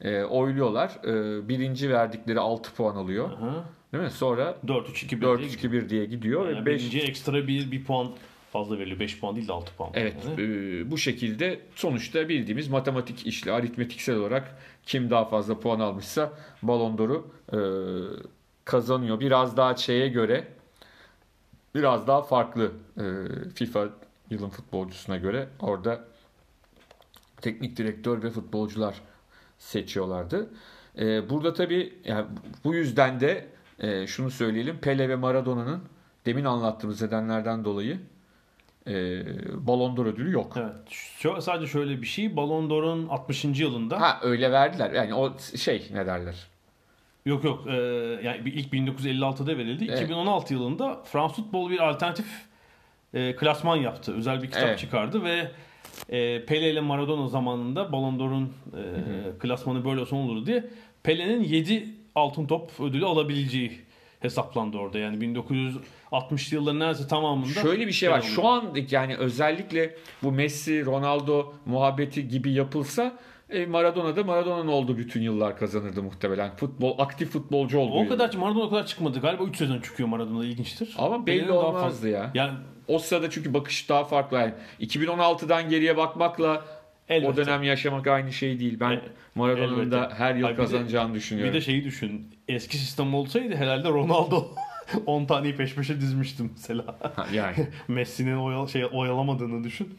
e, 0.00 0.22
oyluyorlar. 0.22 0.90
E, 1.04 1.48
birinci 1.48 1.90
verdikleri 1.90 2.40
6 2.40 2.74
puan 2.74 2.96
alıyor. 2.96 3.30
Aha. 3.32 3.64
Değil 3.92 4.04
mi? 4.04 4.10
Sonra 4.10 4.56
4-3-2-1 4.66 5.20
4 5.22 5.40
diye 5.40 5.50
2 5.50 5.72
1 5.72 5.88
diye 5.88 6.04
gidiyor 6.04 6.48
Yani 6.50 6.60
ve 6.60 6.66
5 6.66 6.80
birinci 6.80 7.00
ekstra 7.00 7.46
bir, 7.46 7.70
bir 7.70 7.84
puan 7.84 8.08
fazla 8.54 8.78
veriliyor. 8.78 9.00
5 9.00 9.20
puan 9.20 9.36
değil 9.36 9.48
de 9.48 9.52
6 9.52 9.76
puan. 9.76 9.90
Evet, 9.94 10.14
Yani. 10.26 10.42
e, 10.42 10.90
bu 10.90 10.98
şekilde 10.98 11.60
sonuçta 11.74 12.28
bildiğimiz 12.28 12.68
matematik 12.68 13.26
işle, 13.26 13.52
aritmetiksel 13.52 14.16
olarak 14.16 14.58
kim 14.86 15.10
daha 15.10 15.24
fazla 15.24 15.60
puan 15.60 15.80
almışsa 15.80 16.32
Ballon 16.62 16.98
d'Or'u 16.98 17.26
e, 17.52 17.58
kazanıyor. 18.64 19.20
Biraz 19.20 19.56
daha 19.56 19.76
şeye 19.76 20.08
göre, 20.08 20.48
biraz 21.74 22.06
daha 22.06 22.22
farklı 22.22 22.72
e, 22.98 23.04
FIFA 23.54 23.88
yılın 24.30 24.48
futbolcusuna 24.48 25.16
göre 25.16 25.48
orada 25.60 26.04
teknik 27.40 27.76
direktör 27.76 28.22
ve 28.22 28.30
futbolcular 28.30 29.00
seçiyorlardı. 29.58 30.50
E, 30.98 31.30
burada 31.30 31.52
tabii 31.52 31.94
yani 32.04 32.26
bu 32.64 32.74
yüzden 32.74 33.20
de 33.20 33.46
e, 33.78 34.06
şunu 34.06 34.30
söyleyelim, 34.30 34.78
Pele 34.78 35.08
ve 35.08 35.16
Maradona'nın 35.16 35.82
demin 36.26 36.44
anlattığımız 36.44 37.02
nedenlerden 37.02 37.64
dolayı 37.64 37.98
e, 38.86 39.22
Ballon 39.66 39.96
d'Or 39.96 40.06
ödülü 40.06 40.32
yok. 40.32 40.56
Evet. 40.56 40.90
Şu, 40.90 41.42
sadece 41.42 41.72
şöyle 41.72 42.02
bir 42.02 42.06
şey. 42.06 42.36
Ballon 42.36 42.70
d'Or'un 42.70 43.08
60. 43.08 43.44
yılında 43.44 44.00
Ha 44.00 44.18
öyle 44.22 44.52
verdiler. 44.52 44.90
Yani 44.90 45.14
o 45.14 45.32
şey 45.56 45.88
ne 45.92 46.06
derler? 46.06 46.34
yok 47.26 47.44
yok 47.44 47.66
e, 47.66 47.72
yani 48.22 48.40
ilk 48.44 48.72
1956'da 48.72 49.58
verildi. 49.58 49.84
Evet. 49.88 50.02
2016 50.02 50.54
yılında 50.54 51.02
Fransız 51.04 51.36
futbol 51.36 51.70
bir 51.70 51.88
alternatif 51.88 52.26
e, 53.14 53.36
klasman 53.36 53.76
yaptı. 53.76 54.14
Özel 54.14 54.42
bir 54.42 54.46
kitap 54.46 54.62
Evet. 54.62 54.78
çıkardı 54.78 55.24
ve 55.24 55.50
e, 56.08 56.44
Pele 56.44 56.70
ile 56.70 56.80
Maradona 56.80 57.28
zamanında 57.28 57.92
Ballon 57.92 58.18
d'Or'un 58.18 58.52
e, 58.76 59.38
klasmanı 59.38 59.84
böyle 59.84 60.00
olsa 60.00 60.16
olur 60.16 60.46
diye 60.46 60.64
Pele'nin 61.02 61.44
7 61.44 61.88
altın 62.14 62.46
top 62.46 62.80
ödülü 62.80 63.06
alabileceği 63.06 63.80
hesaplandı 64.24 64.76
orada. 64.76 64.98
Yani 64.98 65.16
1960'lı 65.16 66.56
yılların 66.56 66.80
neredeyse 66.80 67.08
tamamında 67.08 67.48
Şöyle 67.48 67.86
bir 67.86 67.92
şey 67.92 68.10
var. 68.10 68.20
Pele 68.20 68.30
Şu 68.30 68.48
an 68.48 68.76
yani 68.90 69.16
özellikle 69.16 69.94
bu 70.22 70.32
Messi, 70.32 70.84
Ronaldo 70.86 71.52
muhabbeti 71.66 72.28
gibi 72.28 72.52
yapılsa 72.52 73.18
e, 73.50 73.66
Maradona'da 73.66 74.24
Maradona'nın 74.24 74.68
olduğu 74.68 74.98
bütün 74.98 75.22
yıllar 75.22 75.58
kazanırdı 75.58 76.02
muhtemelen. 76.02 76.56
Futbol 76.56 76.98
aktif 76.98 77.30
futbolcu 77.30 77.78
oldu. 77.78 77.92
O 77.94 78.08
kadar 78.08 78.34
Maradona 78.34 78.64
o 78.64 78.70
kadar 78.70 78.86
çıkmadı. 78.86 79.20
Galiba 79.20 79.44
3 79.44 79.56
sezon 79.56 79.80
çıkıyor 79.80 80.08
Maradona 80.08 80.44
ilginçtir. 80.44 80.94
Ama 80.98 81.26
belli 81.26 81.48
daha 81.48 81.58
olmazdı 81.58 81.88
fazla- 81.88 82.08
ya. 82.08 82.30
Yani 82.34 82.52
O 82.88 82.98
sırada 82.98 83.30
çünkü 83.30 83.54
bakış 83.54 83.88
daha 83.88 84.04
farklı. 84.04 84.36
Yani 84.36 84.52
2016'dan 84.80 85.68
geriye 85.68 85.96
bakmakla 85.96 86.64
elbette. 87.08 87.28
o 87.32 87.36
dönem 87.36 87.62
yaşamak 87.62 88.06
aynı 88.06 88.32
şey 88.32 88.60
değil. 88.60 88.80
Ben 88.80 88.90
E- 88.90 89.00
Maradona'nın 89.34 89.90
da 89.90 90.12
her 90.16 90.34
yıl 90.34 90.44
Ay 90.46 90.52
bir 90.52 90.56
de- 90.58 90.62
kazanacağını 90.62 91.14
düşünüyorum. 91.14 91.52
Bir 91.54 91.58
de 91.58 91.64
şeyi 91.64 91.84
düşün. 91.84 92.26
Eski 92.48 92.76
sistem 92.78 93.14
olsaydı 93.14 93.54
herhalde 93.56 93.88
Ronaldo 93.88 94.48
10 95.06 95.24
taneyi 95.24 95.56
peş 95.56 95.74
peşe 95.74 96.00
dizmiştim 96.00 96.50
mesela. 96.56 96.84
Ha, 97.16 97.26
yani 97.32 97.54
Messi'nin 97.88 98.36
oyal 98.36 98.66
şey 98.66 98.84
oyalamadığını 98.92 99.64
düşün. 99.64 99.98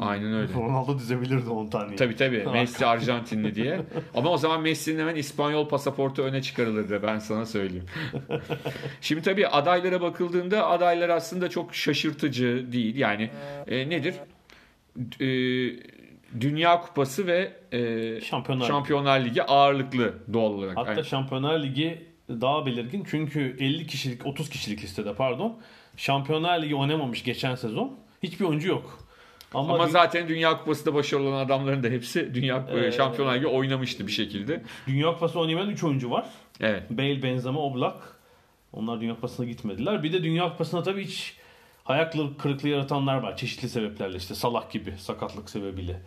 aynen 0.00 0.34
öyle. 0.34 0.52
Ronaldo 0.54 0.98
dizebilirdi 0.98 1.50
10 1.50 1.66
taneyi. 1.66 1.96
Tabii 1.96 2.16
tabii. 2.16 2.44
Messi 2.52 2.86
Arjantinli 2.86 3.54
diye. 3.54 3.80
Ama 4.14 4.30
o 4.30 4.36
zaman 4.36 4.60
Messi'nin 4.62 5.00
hemen 5.00 5.16
İspanyol 5.16 5.68
pasaportu 5.68 6.22
öne 6.22 6.42
çıkarılırdı 6.42 7.02
ben 7.02 7.18
sana 7.18 7.46
söyleyeyim. 7.46 7.86
Şimdi 9.00 9.22
tabii 9.22 9.46
adaylara 9.48 10.00
bakıldığında 10.00 10.66
adaylar 10.68 11.08
aslında 11.08 11.50
çok 11.50 11.74
şaşırtıcı 11.74 12.66
değil. 12.72 12.96
Yani 12.96 13.30
e, 13.66 13.88
nedir? 13.90 14.14
E, 15.20 15.26
Dünya 16.40 16.80
Kupası 16.80 17.26
ve 17.26 17.52
e, 17.72 18.20
Şampiyonlar 18.20 18.64
Ligi. 18.64 18.72
Şampiyonlar 18.72 19.20
Ligi 19.20 19.42
ağırlıklı 19.42 20.14
doğal 20.32 20.52
olarak. 20.52 20.76
Hatta 20.76 20.90
Yani 20.92 21.04
Şampiyonlar 21.04 21.62
Ligi 21.62 22.06
daha 22.30 22.66
belirgin 22.66 23.06
çünkü 23.10 23.56
50 23.60 23.86
kişilik 23.86 24.26
30 24.26 24.50
kişilik 24.50 24.82
listede 24.82 25.14
pardon. 25.14 25.58
Şampiyonlar 25.96 26.62
Ligi 26.62 26.74
oynamamış 26.74 27.24
geçen 27.24 27.54
sezon. 27.54 27.96
Hiçbir 28.22 28.44
oyuncu 28.44 28.68
yok. 28.68 28.98
Ama, 29.54 29.74
ama 29.74 29.84
dü- 29.84 29.90
zaten 29.90 30.28
Dünya 30.28 30.58
Kupası'nda 30.58 30.94
başarılı 30.94 31.28
olan 31.28 31.44
adamların 31.46 31.82
da 31.82 31.88
hepsi 31.88 32.34
Dünya 32.34 32.66
Ee, 32.74 32.92
Şampiyonlar 32.92 33.36
Ligi 33.36 33.46
oynamıştı 33.46 34.06
bir 34.06 34.12
şekilde. 34.12 34.62
Dünya 34.86 35.12
Kupası 35.12 35.40
oynamayan 35.40 35.70
3 35.70 35.84
oyuncu 35.84 36.10
var. 36.10 36.26
Evet. 36.60 36.82
Bale, 36.90 37.22
Benzema, 37.22 37.60
Oblak. 37.60 38.18
Onlar 38.72 39.00
Dünya 39.00 39.14
Kupası'na 39.14 39.46
gitmediler. 39.46 40.02
Bir 40.02 40.12
de 40.12 40.22
Dünya 40.22 40.48
Kupası'na 40.50 40.82
tabii 40.82 41.04
hiç 41.04 41.36
hayal 41.88 42.10
kırıklığı 42.38 42.68
yaratanlar 42.68 43.16
var. 43.22 43.36
Çeşitli 43.36 43.68
sebeplerle 43.68 44.16
işte 44.16 44.34
Salah 44.34 44.70
gibi 44.70 44.94
sakatlık 44.98 45.50
sebebiyle. 45.50 46.00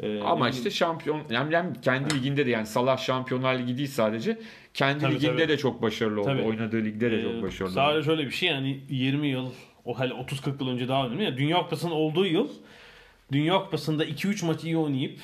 Ee, 0.00 0.20
Ama 0.20 0.44
ne 0.48 0.50
işte 0.52 0.70
şampiyon 0.70 1.20
yani 1.30 1.56
hem 1.56 1.74
kendi 1.74 2.14
liginde 2.14 2.46
de 2.46 2.50
yani 2.50 2.66
Salah 2.66 2.98
Şampiyonlar 2.98 3.58
Ligi 3.58 3.78
değil 3.78 3.88
sadece 3.88 4.38
kendi 4.74 5.00
Tabii, 5.00 5.14
liginde 5.14 5.36
tabii. 5.36 5.48
de 5.48 5.56
çok 5.58 5.82
başarılı 5.82 6.20
oldu. 6.20 6.28
Tabii. 6.28 6.42
Oynadığı 6.42 6.84
ligde 6.84 7.10
de 7.10 7.20
Ee, 7.20 7.22
çok 7.22 7.42
başarılı 7.42 7.66
oldu. 7.70 7.74
Sadece 7.74 8.04
şöyle 8.06 8.26
bir 8.26 8.30
şey 8.30 8.48
yani 8.48 8.80
20 8.88 9.28
yıl 9.28 9.50
o 9.84 10.00
hele 10.00 10.14
30-40 10.14 10.62
yıl 10.64 10.68
önce 10.70 10.88
daha 10.88 11.06
önemli. 11.06 11.24
Yani 11.24 11.36
Dünya 11.36 11.58
Kupası'nın 11.58 11.92
olduğu 11.92 12.26
yıl 12.26 12.48
Dünya 13.32 13.54
Kupası'nda 13.58 14.04
2-3 14.04 14.46
maçı 14.46 14.66
iyi 14.66 14.76
oynayıp 14.76 15.18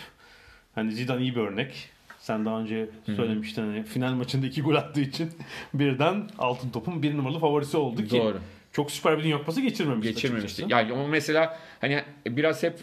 hani 0.75 0.93
Zidane 0.93 1.23
iyi 1.23 1.37
bir 1.37 1.41
örnek. 1.41 1.89
Sen 2.19 2.45
daha 2.45 2.61
önce 2.61 2.89
söylemiştin 3.17 3.63
hani 3.63 3.83
final 3.83 4.13
maçında 4.13 4.47
2 4.47 4.63
gol 4.63 4.75
attığı 4.75 5.01
için 5.01 5.31
birden 5.75 6.29
altın 6.39 6.71
topun 6.71 7.03
bir 7.03 7.17
numaralı 7.17 7.39
favorisi 7.39 7.77
oldu 7.77 8.05
ki 8.05 8.19
Doğru. 8.19 8.39
Çok 8.77 8.91
süper 8.91 9.19
bir 9.19 9.25
Dünya 9.25 9.39
Kupası 9.39 9.61
geçirmemişti. 9.61 10.13
Geçirmemişti. 10.15 10.47
açıkçası. 10.63 10.73
Yani 10.73 10.93
ama 11.01 11.07
mesela 11.09 11.59
hani 11.81 12.03
biraz 12.27 12.63
hep 12.63 12.79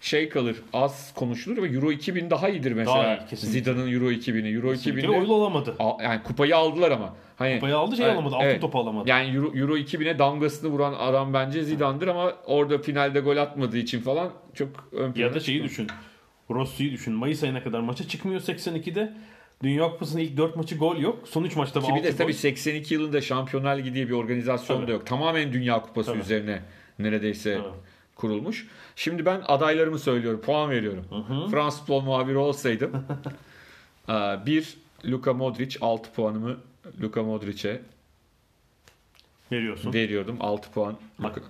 şey 0.00 0.28
kalır 0.28 0.56
az 0.72 1.14
konuşulur 1.14 1.62
ve 1.62 1.66
Euro 1.68 1.92
2000 1.92 2.30
daha 2.30 2.48
iyidir 2.48 2.72
mesela. 2.72 2.96
Daha 2.96 3.16
iyi, 3.16 3.26
kesinlikle. 3.30 3.58
Zidane'ın 3.58 3.92
Euro 3.92 4.10
2000'i. 4.10 4.54
Euro 4.54 4.70
Kesinlikle 4.72 5.00
2000'de 5.02 5.18
oyun 5.18 5.28
olamadı. 5.28 5.76
Al- 5.78 6.00
yani 6.02 6.22
kupayı 6.22 6.56
aldılar 6.56 6.90
ama. 6.90 7.16
Hani 7.36 7.54
Kupayı 7.54 7.76
aldı 7.76 7.96
şey 7.96 8.04
Evet, 8.04 8.14
alamadı. 8.14 8.34
Altın 8.34 8.46
evet. 8.46 8.60
topu 8.60 8.78
alamadı. 8.78 9.08
Yani 9.08 9.36
Euro, 9.36 9.52
Euro 9.56 9.76
2000'e 9.76 10.18
damgasını 10.18 10.70
vuran 10.70 10.94
adam 10.98 11.34
bence 11.34 11.62
Zidane'dır 11.62 12.08
ama 12.08 12.32
orada 12.46 12.78
finalde 12.78 13.20
gol 13.20 13.36
atmadığı 13.36 13.78
için 13.78 14.00
falan 14.00 14.30
çok 14.54 14.68
ön 14.92 15.12
plana 15.12 15.26
Ya 15.26 15.34
da 15.34 15.40
şeyi 15.40 15.56
çıkıyor. 15.56 15.64
düşün. 15.64 15.86
Rossi'yi 16.50 16.92
düşün. 16.92 17.14
Mayıs 17.14 17.42
ayına 17.42 17.62
kadar 17.62 17.80
maça 17.80 18.08
çıkmıyor 18.08 18.40
82'de. 18.40 19.12
Dünya 19.62 19.90
Kupası'nın 19.90 20.22
ilk 20.22 20.36
4 20.36 20.56
maçı 20.56 20.76
gol 20.76 20.96
yok. 20.96 21.28
Son 21.28 21.44
3 21.44 21.56
maçta 21.56 21.80
Ki 21.80 21.86
bir 21.88 21.92
6 21.92 22.04
de 22.04 22.10
gol. 22.10 22.16
tabii 22.16 22.34
82 22.34 22.94
yılında 22.94 23.20
Şampiyonlar 23.20 23.78
Ligi 23.78 23.94
diye 23.94 24.08
bir 24.08 24.12
organizasyon 24.12 24.76
Tabii. 24.76 24.86
da 24.88 24.92
yok. 24.92 25.06
Tamamen 25.06 25.52
Dünya 25.52 25.82
Kupası 25.82 26.10
Tabii. 26.10 26.20
üzerine 26.20 26.62
neredeyse 26.98 27.50
Evet. 27.50 27.64
kurulmuş. 28.16 28.66
Şimdi 28.96 29.26
ben 29.26 29.42
adaylarımı 29.46 29.98
söylüyorum. 29.98 30.40
Puan 30.40 30.70
veriyorum. 30.70 31.04
Fransız 31.50 31.80
futbol 31.80 32.00
muhabiri 32.00 32.36
olsaydım. 32.36 32.92
e, 34.08 34.12
bir 34.46 34.76
Luka 35.06 35.34
Modric 35.34 35.78
6 35.80 36.12
puanımı 36.12 36.56
Luka 37.00 37.22
Modric'e 37.22 37.80
Veriyorsun. 39.52 39.92
veriyordum. 39.92 40.36
6 40.40 40.70
puan 40.72 40.96
Luka- 41.20 41.40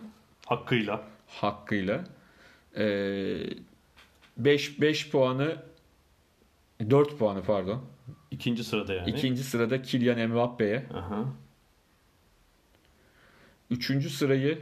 Hakkıyla. 0.47 1.03
hakkıyla. 1.29 2.05
5 4.37 4.81
5 4.81 5.11
puanı 5.11 5.57
4 6.91 7.19
puanı 7.19 7.43
pardon. 7.43 7.85
İkinci 8.31 8.65
sırada 8.65 8.95
yani. 8.95 9.11
İkinci 9.11 9.45
sırada 9.45 9.83
Kylian 9.83 10.31
Mbappe'ye. 10.31 10.87
Aha. 10.95 11.25
Üçüncü 13.71 14.11
sırayı 14.11 14.59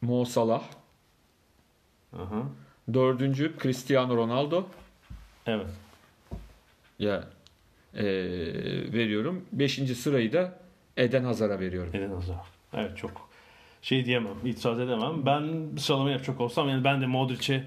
Mo 0.00 0.24
Salah. 0.24 0.62
Aha. 2.12 2.42
Dördüncü 2.92 3.54
Cristiano 3.62 4.16
Ronaldo. 4.16 4.66
Evet. 5.46 5.66
Ya 6.98 7.28
eee, 7.94 8.02
veriyorum. 8.92 9.44
Beşinci 9.52 9.94
sırayı 9.94 10.32
da 10.32 10.58
Eden 10.96 11.24
Hazar'a 11.24 11.60
veriyorum. 11.60 11.94
Eden 11.94 12.10
Hazar. 12.10 12.36
Evet 12.72 12.96
çok 12.96 13.28
şey 13.82 14.04
diyemem, 14.04 14.34
itiraz 14.44 14.80
edemem. 14.80 15.26
Ben 15.26 15.76
sıralama 15.76 16.10
yapacak 16.10 16.40
olsam 16.40 16.68
yani 16.68 16.84
ben 16.84 17.00
de 17.00 17.06
Modric'e 17.06 17.64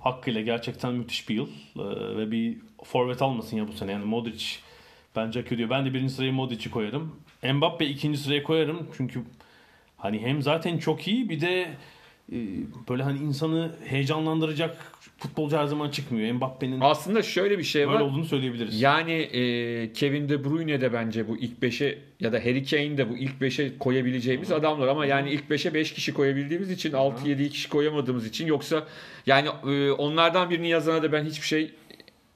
hakkıyla 0.00 0.40
gerçekten 0.40 0.94
müthiş 0.94 1.28
bir 1.28 1.34
yıl 1.34 1.48
Ee, 1.78 2.16
ve 2.16 2.30
bir 2.30 2.56
forvet 2.84 3.22
almasın 3.22 3.56
ya 3.56 3.68
bu 3.68 3.72
sene. 3.72 3.92
Yani 3.92 4.04
Modric 4.04 4.44
bence 5.16 5.40
hak 5.42 5.52
ediyor. 5.52 5.70
Ben 5.70 5.86
de 5.86 5.94
birinci 5.94 6.12
sıraya 6.12 6.32
Modric'i 6.32 6.70
koyarım. 6.70 7.16
Mbappe 7.42 7.86
ikinci 7.86 8.18
sıraya 8.18 8.42
koyarım. 8.42 8.88
Çünkü 8.96 9.22
hani 9.96 10.18
hem 10.18 10.42
zaten 10.42 10.78
çok 10.78 11.08
iyi 11.08 11.28
bir 11.28 11.40
de 11.40 11.68
böyle 12.88 13.02
hani 13.02 13.18
insanı 13.18 13.70
heyecanlandıracak 13.84 14.76
futbolcu 15.18 15.56
her 15.56 15.64
zaman 15.64 15.90
çıkmıyor. 15.90 16.32
Mbappe'nin 16.34 16.80
Aslında 16.80 17.22
şöyle 17.22 17.58
bir 17.58 17.62
şey 17.64 17.86
böyle 17.86 17.96
var. 17.98 18.00
olduğunu 18.04 18.24
söyleyebiliriz. 18.24 18.80
Yani 18.80 19.12
eee, 19.12 19.92
Kevin 19.92 20.28
De 20.28 20.44
Bruyne 20.44 20.80
de 20.80 20.92
bence 20.92 21.28
bu 21.28 21.36
ilk 21.36 21.62
5'e 21.62 21.98
ya 22.20 22.32
da 22.32 22.38
Harry 22.38 22.64
Kane 22.64 22.98
de 22.98 23.10
bu 23.10 23.16
ilk 23.16 23.40
5'e 23.40 23.78
koyabileceğimiz 23.78 24.52
adamlar 24.52 24.88
ama 24.88 25.06
yani 25.06 25.30
ilk 25.30 25.44
5'e 25.50 25.74
5 25.74 25.92
kişi 25.94 26.14
koyabildiğimiz 26.14 26.70
için 26.70 26.92
6-7 26.92 27.48
kişi 27.48 27.68
koyamadığımız 27.68 28.26
için 28.26 28.46
yoksa 28.46 28.86
yani 29.26 29.48
eee, 29.66 29.90
onlardan 29.90 30.50
birini 30.50 30.68
yazana 30.68 31.02
da 31.02 31.12
ben 31.12 31.24
hiçbir 31.24 31.46
şey 31.46 31.70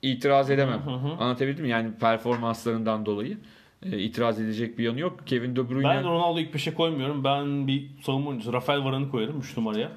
itiraz 0.02 0.50
edemem. 0.50 0.82
Anlatabildim 1.18 1.64
mi? 1.64 1.70
Yani 1.70 1.90
performanslarından 2.00 3.06
dolayı 3.06 3.37
eee, 3.84 3.98
itiraz 3.98 4.40
edecek 4.40 4.78
bir 4.78 4.84
yanı 4.84 5.00
yok. 5.00 5.26
Kevin 5.26 5.56
De 5.56 5.70
Bruyne 5.70 5.88
Ben 5.88 6.04
Ronaldo'yu 6.04 6.44
ilk 6.46 6.54
5'e 6.54 6.74
koymuyorum. 6.74 7.24
Ben 7.24 7.66
bir 7.66 7.90
savunma 8.02 8.28
oyuncusu 8.30 8.52
Rafael 8.52 8.84
Varane'ı 8.84 9.10
koyarım 9.10 9.40
3 9.40 9.56
numaraya. 9.56 9.92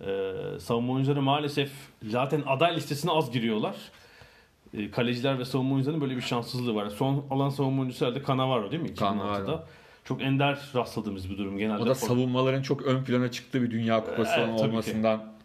Ee, 0.00 0.32
savunma 0.60 0.92
oyuncuları 0.92 1.22
maalesef 1.22 1.70
zaten 2.02 2.42
aday 2.46 2.76
listesine 2.76 3.10
az 3.10 3.30
giriyorlar. 3.32 3.74
Ee, 4.74 4.90
kaleciler 4.90 5.38
ve 5.38 5.44
savunma 5.44 5.74
oyuncularının 5.74 6.02
böyle 6.02 6.16
bir 6.16 6.20
şanssızlığı 6.22 6.74
var. 6.74 6.88
Son 6.90 7.24
alan 7.30 7.48
savunma 7.48 7.80
oyuncusu 7.80 8.06
herhalde 8.06 8.22
Cannavaro 8.26 8.70
değil 8.70 8.82
mi? 8.82 8.88
2016'da. 8.88 8.96
Cannavaro. 8.96 9.64
Çok 10.04 10.22
ender 10.22 10.58
rastladığımız 10.74 11.30
bir 11.30 11.38
durum 11.38 11.58
genelde. 11.58 11.82
o 11.82 11.86
da 11.86 11.94
savunmaların 11.94 12.62
çok 12.62 12.82
ön 12.82 13.04
plana 13.04 13.30
çıktığı 13.30 13.62
bir 13.62 13.70
Dünya 13.70 14.04
Kupası 14.04 14.32
Evet, 14.36 14.46
tabii 14.48 14.56
ki. 14.58 14.64
olmasından 14.64 15.36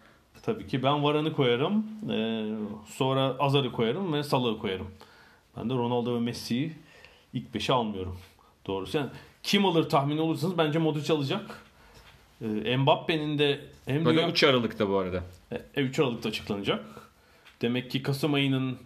Tabii 0.44 0.68
ki 0.68 0.84
ben 0.84 1.04
Varane'ı 1.04 1.34
koyarım. 1.34 1.86
Ee, 2.12 2.46
sonra 2.86 3.22
Azar'ı 3.40 3.72
koyarım 3.72 4.14
ve 4.14 4.24
Salah'ı 4.24 4.60
koyarım. 4.60 4.88
Ben 5.58 5.70
de 5.70 5.74
Ronaldo 5.74 6.16
ve 6.16 6.20
Messi'yi 6.20 6.72
ilk 7.34 7.56
5'e 7.56 7.74
almıyorum. 7.74 8.18
Doğrusu 8.68 8.98
yani 8.98 9.10
kim 9.44 9.66
alır 9.66 9.90
tahmin 9.90 10.18
olursanız 10.18 10.58
bence 10.58 10.80
Modric 10.80 11.14
alacak. 11.14 11.62
Ee, 12.66 12.78
Mbappe'nin 12.78 13.40
de 13.40 13.60
hem 13.86 14.06
Böyle 14.06 14.18
dünya- 14.18 14.30
3 14.30 14.44
Aralık'ta 14.44 14.90
bu 14.90 14.98
arada. 14.98 15.24
e, 15.76 15.82
3 15.82 16.00
Aralık'ta 16.00 16.30
açıklanacak. 16.30 16.84
Demek 17.62 17.92
ki 17.92 18.04
Kasım 18.04 18.34
ayının 18.34 18.78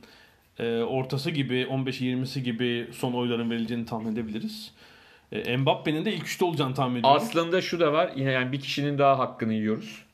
e, 0.59 0.77
ortası 0.81 1.31
gibi 1.31 1.67
15-20'si 1.69 2.39
gibi 2.39 2.87
son 2.93 3.13
oyların 3.13 3.49
verileceğini 3.49 3.85
tahmin 3.85 4.13
edebiliriz. 4.13 4.71
E, 5.31 5.57
Mbappe'nin 5.57 6.05
de 6.05 6.13
ilk 6.13 6.23
3'te 6.27 6.45
olacağını 6.45 6.73
tahmin 6.73 6.99
ediyorum. 6.99 7.17
Aslında 7.21 7.61
şu 7.61 7.79
da 7.79 7.93
var. 7.93 8.11
Yine 8.15 8.31
yani 8.31 8.51
bir 8.51 8.59
kişinin 8.59 8.97
daha 8.97 9.19
hakkını 9.19 9.53
yiyoruz. 9.53 10.05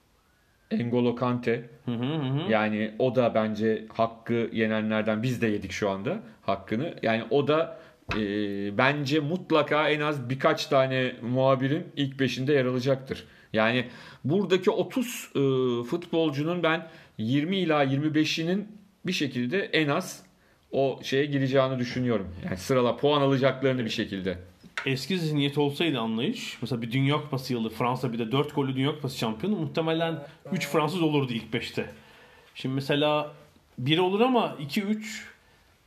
Engolo 0.71 1.15
Kante. 1.15 1.69
Hı 1.85 1.91
hı 1.91 2.03
hı. 2.15 2.51
Yani 2.51 2.91
o 2.99 3.15
da 3.15 3.35
bence 3.35 3.85
hakkı 3.93 4.49
yenenlerden 4.53 5.23
biz 5.23 5.41
de 5.41 5.47
yedik 5.47 5.71
şu 5.71 5.89
anda 5.89 6.19
hakkını. 6.45 6.95
Yani 7.01 7.23
o 7.29 7.47
da 7.47 7.79
e, 8.17 8.77
bence 8.77 9.19
mutlaka 9.19 9.89
en 9.89 10.01
az 10.01 10.29
birkaç 10.29 10.65
tane 10.65 11.15
muhabirin 11.21 11.83
ilk 11.95 12.19
beşinde 12.19 12.53
yer 12.53 12.65
alacaktır. 12.65 13.23
Yani 13.53 13.85
buradaki 14.23 14.71
30 14.71 15.29
e, 15.35 15.39
futbolcunun 15.83 16.63
ben 16.63 16.87
20 17.17 17.57
ila 17.57 17.83
25'inin 17.83 18.67
bir 19.05 19.11
şekilde 19.11 19.59
en 19.59 19.87
az 19.87 20.23
o 20.71 20.99
şeye 21.03 21.25
gireceğini 21.25 21.79
düşünüyorum. 21.79 22.27
Yani 22.45 22.57
sırala 22.57 22.97
puan 22.97 23.21
alacaklarını 23.21 23.85
bir 23.85 23.89
şekilde. 23.89 24.37
eski 24.85 25.19
zihniyet 25.19 25.57
olsaydı 25.57 25.99
anlayış. 25.99 26.57
Mesela 26.61 26.81
bir 26.81 26.91
Dünya 26.91 27.15
Kupası 27.15 27.53
yılı 27.53 27.69
Fransa 27.69 28.13
bir 28.13 28.19
de 28.19 28.31
4 28.31 28.55
gollü 28.55 28.75
Dünya 28.75 28.91
Kupası 28.91 29.17
şampiyonu 29.17 29.55
muhtemelen 29.55 30.27
3 30.51 30.67
Fransız 30.67 31.01
olurdu 31.01 31.33
ilk 31.33 31.53
5'te. 31.53 31.89
Şimdi 32.55 32.75
mesela 32.75 33.33
1 33.77 33.97
olur 33.97 34.21
ama 34.21 34.55
2-3 34.59 35.03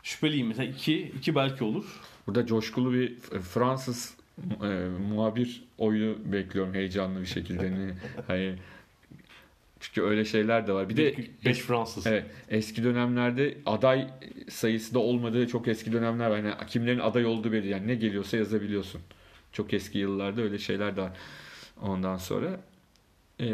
şüpheliyim. 0.03 0.47
Mesela 0.47 0.71
2 0.71 1.13
2 1.19 1.35
belki 1.35 1.65
olur. 1.65 1.85
Burada 2.27 2.47
coşkulu 2.47 2.93
bir 2.93 3.17
Fransız 3.41 4.17
e, 4.63 4.89
muhabir 5.11 5.65
oyunu 5.79 6.33
bekliyorum 6.33 6.75
heyecanlı 6.75 7.21
bir 7.21 7.27
şekilde. 7.27 7.69
Hani, 7.71 7.95
hani 8.27 8.55
çünkü 9.81 10.03
öyle 10.03 10.25
şeyler 10.25 10.67
de 10.67 10.73
var. 10.73 10.89
Bir 10.89 10.97
de 10.97 11.17
5 11.45 11.59
Fransız. 11.59 12.07
evet, 12.07 12.27
eski 12.49 12.85
dönemlerde 12.85 13.59
aday 13.67 14.09
sayısı 14.49 14.95
da 14.95 14.99
olmadığı 14.99 15.49
çok 15.49 15.69
eski 15.69 15.93
dönemler 15.93 16.31
var. 16.31 16.39
Yani 16.39 16.55
kimlerin 16.69 16.99
aday 16.99 17.27
olduğu 17.27 17.53
belli. 17.53 17.69
Yani 17.69 17.87
ne 17.87 17.95
geliyorsa 17.95 18.37
yazabiliyorsun. 18.37 19.01
Çok 19.53 19.75
eski 19.75 19.99
yıllarda 19.99 20.43
öyle 20.43 20.59
şeyler 20.59 20.97
de 20.97 21.03
var. 21.03 21.13
Ondan 21.83 22.17
sonra 22.17 22.61
e, 23.41 23.47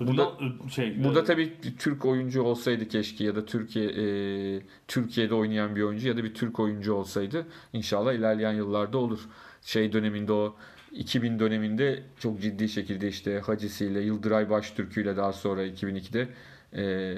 Burada 0.00 0.32
şey 0.70 1.04
Burada 1.04 1.20
e, 1.20 1.24
tabii 1.24 1.52
Türk 1.78 2.04
oyuncu 2.04 2.42
olsaydı 2.42 2.88
keşke 2.88 3.24
ya 3.24 3.36
da 3.36 3.44
Türkiye 3.46 3.86
e, 3.86 4.62
Türkiye'de 4.88 5.34
oynayan 5.34 5.76
bir 5.76 5.82
oyuncu 5.82 6.08
ya 6.08 6.16
da 6.16 6.24
bir 6.24 6.34
Türk 6.34 6.60
oyuncu 6.60 6.94
olsaydı 6.94 7.46
inşallah 7.72 8.12
ilerleyen 8.12 8.52
yıllarda 8.52 8.98
olur. 8.98 9.20
Şey 9.62 9.92
döneminde 9.92 10.32
o 10.32 10.56
2000 10.92 11.38
döneminde 11.38 12.02
çok 12.18 12.40
ciddi 12.40 12.68
şekilde 12.68 13.08
işte 13.08 13.38
Hacisi 13.38 13.86
ile 13.86 14.00
Yıldıray 14.00 14.50
Baştürk'ü 14.50 15.02
ile 15.02 15.16
daha 15.16 15.32
sonra 15.32 15.66
2002'de 15.66 16.28
e, 16.72 17.16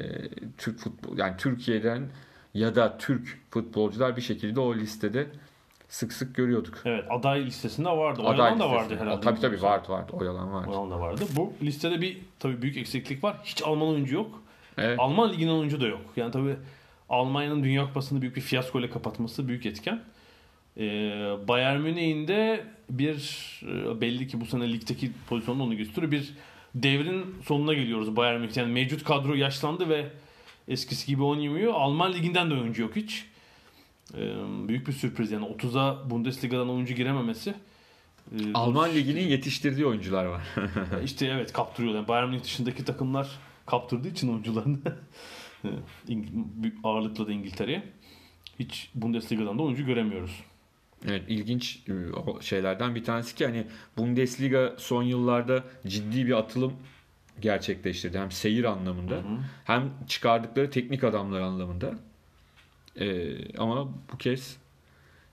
Türk 0.59 0.79
futbol 0.79 1.19
yani 1.19 1.35
Türkiye'den 1.39 2.03
ya 2.55 2.75
da 2.75 2.99
Türk 2.99 3.39
futbolcular 3.51 4.17
bir 4.17 4.23
şekilde 4.23 4.61
o 4.61 4.75
listede 4.75 5.27
sık 5.89 6.13
sık 6.13 6.35
görüyorduk. 6.35 6.79
Evet 6.85 7.05
aday 7.11 7.47
listesinde 7.47 7.89
vardı. 7.89 8.23
Oyalan 8.23 8.47
Aday 8.47 8.59
da 8.59 8.71
vardı 8.71 8.97
herhalde. 9.01 9.21
Tabii 9.21 9.41
tabii 9.41 9.63
vardı 9.63 9.89
vardı. 9.89 10.13
Oyalan 10.13 10.53
vardı. 10.53 10.71
Oyalan 10.71 10.91
da 10.91 11.01
vardı. 11.01 11.25
Bu 11.37 11.53
listede 11.63 12.01
bir 12.01 12.19
tabii 12.39 12.63
büyük 12.63 12.77
eksiklik 12.77 13.25
var. 13.25 13.37
Hiç 13.45 13.63
Alman 13.63 13.89
oyuncu 13.89 14.15
yok. 14.15 14.43
Evet. 14.79 15.01
Alman 15.01 15.33
liginin 15.33 15.51
oyuncu 15.51 15.81
da 15.81 15.87
yok. 15.87 16.01
Yani 16.17 16.33
tabii 16.33 16.57
Almanya'nın 17.09 17.65
Dünya 17.65 17.85
Kupası'nı 17.87 18.21
büyük 18.21 18.37
bir 18.37 18.41
fiyasko 18.41 18.81
ile 18.81 18.91
kapatması 18.91 19.49
büyük 19.49 19.67
etken. 19.67 20.01
Ee, 20.79 20.83
Bayern 21.49 21.81
Münih'in 21.81 22.29
de 22.29 22.65
bir 22.91 23.17
e, 23.63 24.01
belli 24.01 24.29
ki 24.29 24.41
bu 24.41 24.47
sene 24.47 24.73
ligdeki 24.73 25.13
pozisyonu 25.29 25.63
onu 25.63 25.77
gösteriyor. 25.77 26.13
Bir 26.13 26.35
devrin 26.75 27.35
sonuna 27.45 27.75
geliyoruz 27.75 28.17
Bayern 28.17 28.41
Münih. 28.41 28.57
Yani 28.57 28.73
mevcut 28.73 29.05
kadro 29.05 29.35
yaşlandı 29.35 29.89
ve 29.89 30.07
eskisi 30.69 31.07
gibi 31.07 31.23
oynamıyor. 31.23 31.75
Alman 31.75 32.13
liginden 32.13 32.51
de 32.51 32.55
oyuncu 32.55 32.83
yok 32.83 32.97
hiç. 32.97 33.25
Ee, 34.15 34.69
büyük 34.69 34.87
bir 34.87 34.93
sürpriz 34.93 35.31
yani 35.31 35.47
30'a 35.47 36.11
Bundesliga'dan 36.11 36.71
oyuncu 36.71 36.95
girememesi. 36.95 37.55
Ee, 38.33 38.53
Alman 38.55 38.95
liginin 38.95 39.29
yetiştirdiği 39.29 39.87
oyuncular 39.87 40.25
var. 40.25 40.43
işte 41.05 41.27
evet 41.27 41.53
kaptırıyor. 41.53 41.95
Yani 41.95 42.09
Bayern 42.09 42.29
Münih 42.29 42.45
dışındaki 42.45 42.85
takımlar 42.85 43.39
kaptırdığı 43.67 44.09
için 44.09 44.29
oyuncularını 44.29 44.79
büyük 46.63 46.79
ağırlıkla 46.85 47.27
da 47.27 47.33
İngiltere'ye. 47.33 47.83
Hiç 48.59 48.91
Bundesliga'dan 48.95 49.59
da 49.59 49.63
oyuncu 49.63 49.87
göremiyoruz. 49.87 50.43
Evet 51.09 51.23
ilginç 51.29 51.83
e, 51.89 51.93
şeylerden 52.43 52.95
bir 52.95 53.05
tanesi 53.05 53.35
ki 53.35 53.47
hani 53.47 53.67
Bundesliga 53.97 54.75
son 54.79 55.03
yıllarda 55.03 55.65
ciddi 55.87 56.27
bir 56.27 56.33
atılım 56.33 56.73
gerçekleştirdi. 57.41 58.19
Hem 58.19 58.31
seyir 58.31 58.65
anlamında 58.65 59.23
hem 59.65 59.91
çıkardıkları 60.09 60.71
teknik 60.71 61.05
adamlar 61.05 61.41
anlamında. 61.41 61.95
Ee, 63.01 63.59
ama 63.59 63.89
bu 64.13 64.19
kez 64.19 64.57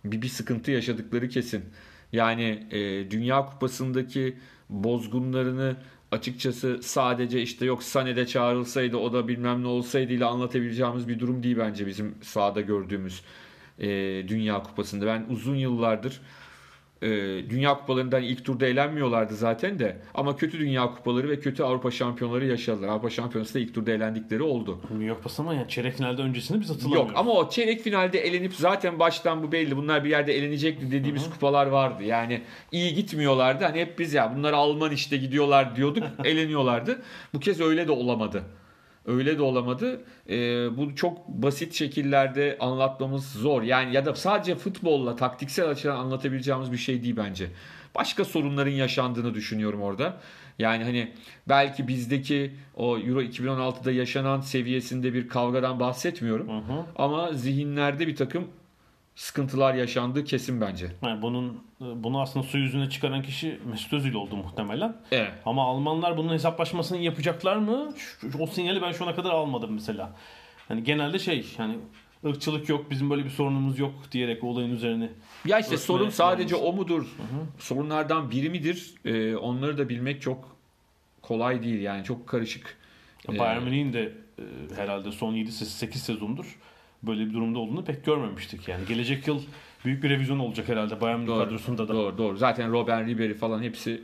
bir, 0.05 0.21
bir 0.21 0.27
sıkıntı 0.27 0.71
yaşadıkları 0.71 1.29
kesin. 1.29 1.63
Yani 2.11 2.67
e, 2.71 3.11
Dünya 3.11 3.45
Kupası'ndaki 3.45 4.37
bozgunlarını 4.69 5.75
açıkçası 6.11 6.79
sadece 6.83 7.41
işte 7.41 7.65
yok 7.65 7.83
Sane'de 7.83 8.27
çağrılsaydı 8.27 8.97
o 8.97 9.13
da 9.13 9.27
bilmem 9.27 9.63
ne 9.63 9.67
olsaydı 9.67 10.13
ile 10.13 10.25
anlatabileceğimiz 10.25 11.07
bir 11.07 11.19
durum 11.19 11.43
değil 11.43 11.57
bence 11.57 11.87
bizim 11.87 12.15
sahada 12.21 12.61
gördüğümüz 12.61 13.21
e, 13.79 13.87
Dünya 14.27 14.63
Kupası'nda. 14.63 15.05
Ben 15.05 15.25
uzun 15.29 15.55
yıllardır 15.55 16.21
e, 17.03 17.09
Dünya 17.49 17.77
Kupalarından 17.77 18.23
ilk 18.23 18.45
turda 18.45 18.65
elenmiyorlardı 18.65 19.35
zaten 19.35 19.79
de. 19.79 19.97
Ama 20.13 20.35
kötü 20.35 20.59
Dünya 20.59 20.95
Kupaları 20.95 21.29
ve 21.29 21.39
kötü 21.39 21.63
Avrupa 21.63 21.91
Şampiyonları 21.91 22.45
yaşadılar. 22.45 22.87
Avrupa 22.87 23.09
Şampiyonası 23.09 23.53
da 23.53 23.59
ilk 23.59 23.75
turda 23.75 23.91
elendikleri 23.91 24.43
oldu. 24.43 24.81
New 24.89 25.05
York 25.05 25.25
basın 25.25 25.43
ama 25.43 25.53
yani 25.53 25.69
çeyrek 25.69 25.97
finalde 25.97 26.21
öncesini 26.21 26.61
biz 26.61 26.69
hatırlamıyoruz. 26.69 27.09
Yok 27.09 27.19
ama 27.19 27.31
o 27.31 27.49
çeyrek 27.49 27.81
finalde 27.81 28.19
elenip 28.19 28.55
zaten 28.55 28.99
baştan 28.99 29.43
bu 29.43 29.51
belli. 29.51 29.77
Bunlar 29.77 30.03
bir 30.03 30.09
yerde 30.09 30.37
elenecekti 30.37 30.91
dediğimiz 30.91 31.29
kupalar 31.29 31.67
vardı. 31.67 32.03
Yani 32.03 32.41
iyi 32.71 32.93
gitmiyorlardı. 32.93 33.63
Hani 33.65 33.79
hep 33.79 33.99
biz 33.99 34.13
ya 34.13 34.33
bunlar 34.37 34.53
Alman 34.53 34.91
işte 34.91 35.17
gidiyorlar 35.17 35.75
diyorduk. 35.75 36.03
eleniyorlardı. 36.23 37.01
Bu 37.33 37.39
kez 37.39 37.61
öyle 37.61 37.87
de 37.87 37.91
olamadı. 37.91 38.43
Öyle 39.05 39.37
de 39.37 39.41
olamadı. 39.41 40.01
Ee, 40.29 40.77
bu 40.77 40.95
çok 40.95 41.27
basit 41.27 41.73
şekillerde 41.73 42.57
anlatmamız 42.59 43.31
zor. 43.31 43.61
Yani 43.61 43.95
ya 43.95 44.05
da 44.05 44.15
sadece 44.15 44.55
futbolla 44.55 45.15
taktiksel 45.15 45.69
açıdan 45.69 45.95
anlatabileceğimiz 45.95 46.71
bir 46.71 46.77
şey 46.77 47.03
değil 47.03 47.15
bence. 47.17 47.47
Başka 47.95 48.25
sorunların 48.25 48.71
yaşandığını 48.71 49.33
düşünüyorum 49.33 49.81
orada. 49.81 50.17
Yani 50.59 50.83
hani 50.83 51.11
belki 51.49 51.87
bizdeki 51.87 52.51
o 52.75 52.97
Euro 52.97 53.21
2016'da 53.21 53.91
yaşanan 53.91 54.41
seviyesinde 54.41 55.13
bir 55.13 55.27
kavgadan 55.27 55.79
bahsetmiyorum. 55.79 56.47
Hı 56.47 56.73
hı. 56.73 56.85
Ama 56.95 57.33
zihinlerde 57.33 58.07
bir 58.07 58.15
takım 58.15 58.47
sıkıntılar 59.15 59.73
yaşandığı 59.73 60.23
kesin 60.23 60.61
bence. 60.61 60.91
Yani 61.01 61.21
bunun 61.21 61.63
bunu 61.79 62.21
aslında 62.21 62.45
su 62.45 62.57
yüzüne 62.57 62.89
çıkaran 62.89 63.21
kişi 63.21 63.59
Mesut 63.65 63.93
Özil 63.93 64.13
oldu 64.13 64.35
muhtemelen. 64.35 64.95
Evet. 65.11 65.31
Ama 65.45 65.63
Almanlar 65.63 66.17
bunun 66.17 66.33
hesaplaşmasını 66.33 66.97
yapacaklar 66.97 67.55
mı? 67.55 67.93
O 68.39 68.47
sinyali 68.47 68.81
ben 68.81 68.91
şu 68.91 69.03
ana 69.03 69.15
kadar 69.15 69.29
almadım 69.29 69.73
mesela. 69.73 70.15
Hani 70.67 70.83
genelde 70.83 71.19
şey 71.19 71.45
yani 71.57 71.77
ırkçılık 72.25 72.69
yok, 72.69 72.91
bizim 72.91 73.09
böyle 73.09 73.25
bir 73.25 73.29
sorunumuz 73.29 73.79
yok 73.79 73.93
diyerek 74.11 74.43
olayın 74.43 74.71
üzerine. 74.71 75.09
Ya 75.45 75.59
işte 75.59 75.77
sorun 75.77 76.09
sadece 76.09 76.55
yalnız. 76.55 76.69
o 76.69 76.73
mudur? 76.73 77.05
Sorunlardan 77.59 78.31
biri 78.31 78.49
midir? 78.49 78.93
Ee, 79.05 79.35
onları 79.35 79.77
da 79.77 79.89
bilmek 79.89 80.21
çok 80.21 80.55
kolay 81.21 81.63
değil 81.63 81.81
yani 81.81 82.03
çok 82.03 82.27
karışık. 82.27 82.77
Ee, 83.29 83.39
Bayern 83.39 83.63
Münih'in 83.63 83.93
de 83.93 84.13
e, 84.39 84.43
herhalde 84.75 85.11
son 85.11 85.33
7-8 85.33 85.93
sezondur 85.93 86.57
böyle 87.03 87.25
bir 87.25 87.33
durumda 87.33 87.59
olduğunu 87.59 87.85
pek 87.85 88.05
görmemiştik. 88.05 88.67
Yani 88.67 88.85
gelecek 88.85 89.27
yıl 89.27 89.41
büyük 89.85 90.03
bir 90.03 90.09
revizyon 90.09 90.39
olacak 90.39 90.69
herhalde 90.69 91.01
Bayern 91.01 91.19
Münih 91.19 91.37
kadrosunda 91.37 91.87
da. 91.87 91.93
Doğru 91.93 92.17
doğru. 92.17 92.37
Zaten 92.37 92.71
Robben 92.71 93.07
Ribery 93.07 93.33
falan 93.33 93.63
hepsi 93.63 94.03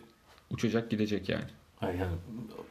uçacak 0.51 0.89
gidecek 0.89 1.29
yani. 1.29 1.43
Yani, 1.81 2.01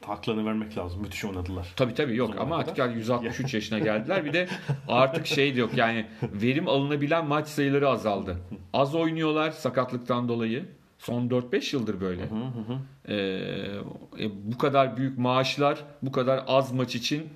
haklarını 0.07 0.47
vermek 0.47 0.79
lazım. 0.79 1.03
Müthiş 1.03 1.25
oynadılar. 1.25 1.73
Tabii 1.77 1.95
tabii 1.95 2.17
yok 2.17 2.35
ama 2.38 2.57
artık 2.57 2.77
kadar. 2.77 2.88
yani 2.88 2.99
163 2.99 3.55
yaşına 3.55 3.79
geldiler. 3.79 4.25
Bir 4.25 4.33
de 4.33 4.49
artık 4.88 5.27
şey 5.27 5.57
de 5.57 5.61
yok 5.61 5.71
yani 5.77 6.07
verim 6.23 6.69
alınabilen 6.69 7.27
maç 7.27 7.49
sayıları 7.49 7.88
azaldı. 7.88 8.37
Az 8.73 8.95
oynuyorlar 8.95 9.51
sakatlıktan 9.51 10.29
dolayı. 10.29 10.64
Son 10.99 11.29
4-5 11.29 11.77
yıldır 11.77 12.01
böyle. 12.01 12.23
Hı 12.23 12.35
hı 12.35 12.73
hı. 12.73 12.79
Ee, 13.12 14.25
e, 14.25 14.53
bu 14.53 14.59
kadar 14.59 14.97
büyük 14.97 15.19
maaşlar, 15.19 15.85
bu 16.03 16.12
kadar 16.12 16.45
az 16.47 16.73
maç 16.73 16.95
için 16.95 17.29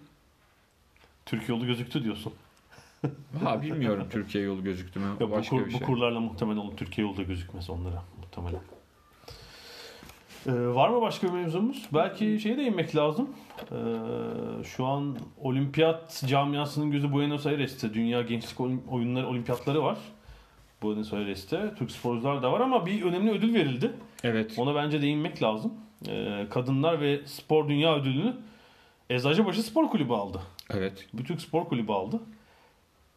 Türkiye 1.26 1.56
yolu 1.56 1.66
gözüktü 1.66 2.04
diyorsun. 2.04 2.32
Ha 3.44 3.62
bilmiyorum 3.62 4.06
Türkiye 4.10 4.44
yolu 4.44 4.64
gözüktü 4.64 5.00
mü? 5.00 5.06
Ya 5.20 5.26
bu, 5.28 5.30
Başka 5.30 5.56
kur- 5.56 5.66
bir 5.66 5.72
bu 5.72 5.78
şey. 5.78 5.86
kurlarla 5.86 6.20
muhtemelen 6.20 6.56
olur. 6.58 6.76
Türkiye 6.76 7.06
yolu 7.06 7.16
da 7.16 7.22
gözükmez 7.22 7.70
onlara 7.70 8.02
muhtemelen. 8.18 8.60
Ee, 10.46 10.52
var 10.74 10.88
mı 10.88 11.00
başka 11.00 11.26
bir 11.26 11.32
mevzumuz? 11.32 11.86
Belki 11.94 12.40
şeye 12.42 12.56
değinmek 12.56 12.96
lazım. 12.96 13.30
Ee, 13.72 13.74
şu 14.64 14.86
an 14.86 15.16
olimpiyat 15.40 16.24
camiasının 16.26 16.90
gözü 16.90 17.12
Buenos 17.12 17.46
Aires'te. 17.46 17.94
Dünya 17.94 18.22
Gençlik 18.22 18.60
Oyunları 18.90 19.26
olimpiyatları 19.28 19.82
var. 19.82 19.98
Buenos 20.82 21.12
Aires'te. 21.12 21.74
Türk 21.78 21.90
sporcular 21.90 22.42
da 22.42 22.52
var 22.52 22.60
ama 22.60 22.86
bir 22.86 23.02
önemli 23.02 23.30
ödül 23.30 23.54
verildi. 23.54 23.92
Evet. 24.24 24.54
Ona 24.58 24.74
bence 24.74 25.02
değinmek 25.02 25.42
lazım. 25.42 25.74
Ee, 26.08 26.46
Kadınlar 26.50 27.00
ve 27.00 27.26
Spor 27.26 27.68
Dünya 27.68 27.96
Ödülünü 27.96 28.36
Eczacıbaşı 29.10 29.62
Spor 29.62 29.88
Kulübü 29.90 30.12
aldı. 30.12 30.40
Evet. 30.70 31.06
Bir 31.14 31.24
Türk 31.24 31.40
Spor 31.40 31.64
Kulübü 31.64 31.92
aldı. 31.92 32.20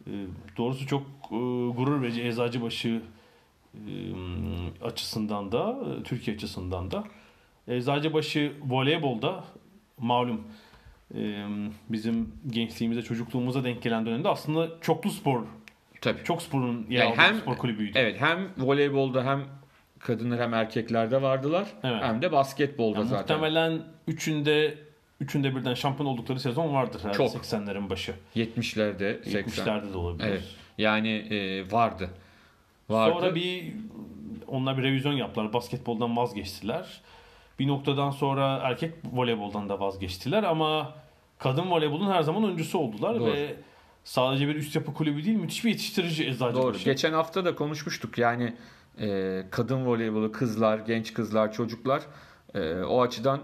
Ee, 0.07 0.11
doğrusu 0.57 0.87
çok 0.87 1.01
e, 1.31 1.35
gurur 1.75 2.01
verici 2.01 2.23
Eczacıbaşı 2.23 3.01
e, 3.75 3.81
açısından 4.81 5.51
da, 5.51 5.75
e, 5.99 6.03
Türkiye 6.03 6.35
açısından 6.35 6.91
da. 6.91 7.03
Eczacıbaşı 7.67 8.53
voleybolda 8.67 9.43
malum 9.97 10.41
e, 11.15 11.45
bizim 11.89 12.33
gençliğimize, 12.47 13.01
çocukluğumuza 13.01 13.63
denk 13.63 13.81
gelen 13.81 14.05
dönemde 14.05 14.29
aslında 14.29 14.69
çoklu 14.81 15.09
spor, 15.11 15.43
Tabii. 16.01 16.23
çok 16.23 16.41
sporun 16.41 16.85
yer 16.89 16.99
Yani 16.99 17.11
aldığı 17.11 17.21
hem- 17.21 17.35
spor 17.35 17.57
kulübüydü. 17.57 17.91
Evet 17.95 18.21
hem 18.21 18.49
voleybolda 18.57 19.25
hem 19.25 19.43
kadınlar 19.99 20.39
hem 20.41 20.53
erkeklerde 20.53 21.21
vardılar. 21.21 21.67
Evet. 21.83 22.03
Hem 22.03 22.21
de 22.21 22.31
basketbolda 22.31 22.97
Yani 22.99 23.07
zaten. 23.09 23.37
muhtemelen 23.37 23.81
üçünde 24.07 24.77
üçünde 25.19 25.55
birden 25.55 25.73
şampiyon 25.73 26.09
oldukları 26.09 26.39
sezon 26.39 26.73
vardır 26.73 26.99
herhalde 26.99 27.17
Çok. 27.17 27.35
80'lerin 27.35 27.89
başı. 27.89 28.13
70'lerde, 28.35 29.23
80. 29.23 29.65
70'lerde 29.65 29.93
de 29.93 29.97
olabilir. 29.97 30.27
Evet. 30.27 30.43
Yani 30.77 31.09
e, 31.09 31.71
vardı. 31.71 32.09
Vardı. 32.89 33.13
Sonra 33.13 33.35
bir 33.35 33.73
onlar 34.47 34.77
bir 34.77 34.83
revizyon 34.83 35.13
yaptılar. 35.13 35.53
Basketboldan 35.53 36.17
vazgeçtiler. 36.17 37.01
Bir 37.59 37.67
noktadan 37.67 38.11
sonra 38.11 38.59
erkek 38.63 38.93
voleyboldan 39.13 39.69
da 39.69 39.79
vazgeçtiler 39.79 40.43
ama 40.43 40.93
kadın 41.39 41.71
voleybolun 41.71 42.11
her 42.11 42.21
zaman 42.21 42.43
öncüsü 42.43 42.77
oldular 42.77 43.19
Doğru. 43.19 43.31
ve 43.31 43.55
sadece 44.03 44.47
bir 44.47 44.55
üst 44.55 44.75
yapı 44.75 44.93
kulübü 44.93 45.25
değil 45.25 45.37
müthiş 45.37 45.65
bir 45.65 45.69
yetiştirici 45.69 46.27
eczacı 46.27 46.57
Doğru. 46.57 46.77
Geçen 46.77 47.13
hafta 47.13 47.45
da 47.45 47.55
konuşmuştuk. 47.55 48.17
Yani 48.17 48.53
e, 48.99 49.41
kadın 49.51 49.85
voleybolu, 49.85 50.31
kızlar, 50.31 50.79
genç 50.79 51.13
kızlar, 51.13 51.53
çocuklar 51.53 52.01
e, 52.53 52.73
o 52.73 53.01
açıdan 53.01 53.41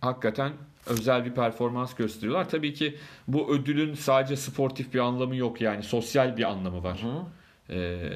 hakikaten 0.00 0.52
özel 0.86 1.24
bir 1.24 1.30
performans 1.34 1.94
gösteriyorlar. 1.94 2.48
Tabii 2.48 2.74
ki 2.74 2.98
bu 3.28 3.54
ödülün 3.54 3.94
sadece 3.94 4.36
sportif 4.36 4.94
bir 4.94 4.98
anlamı 4.98 5.36
yok 5.36 5.60
yani 5.60 5.82
sosyal 5.82 6.36
bir 6.36 6.44
anlamı 6.50 6.82
var. 6.82 7.02
Hı. 7.02 7.22
E, 7.74 8.10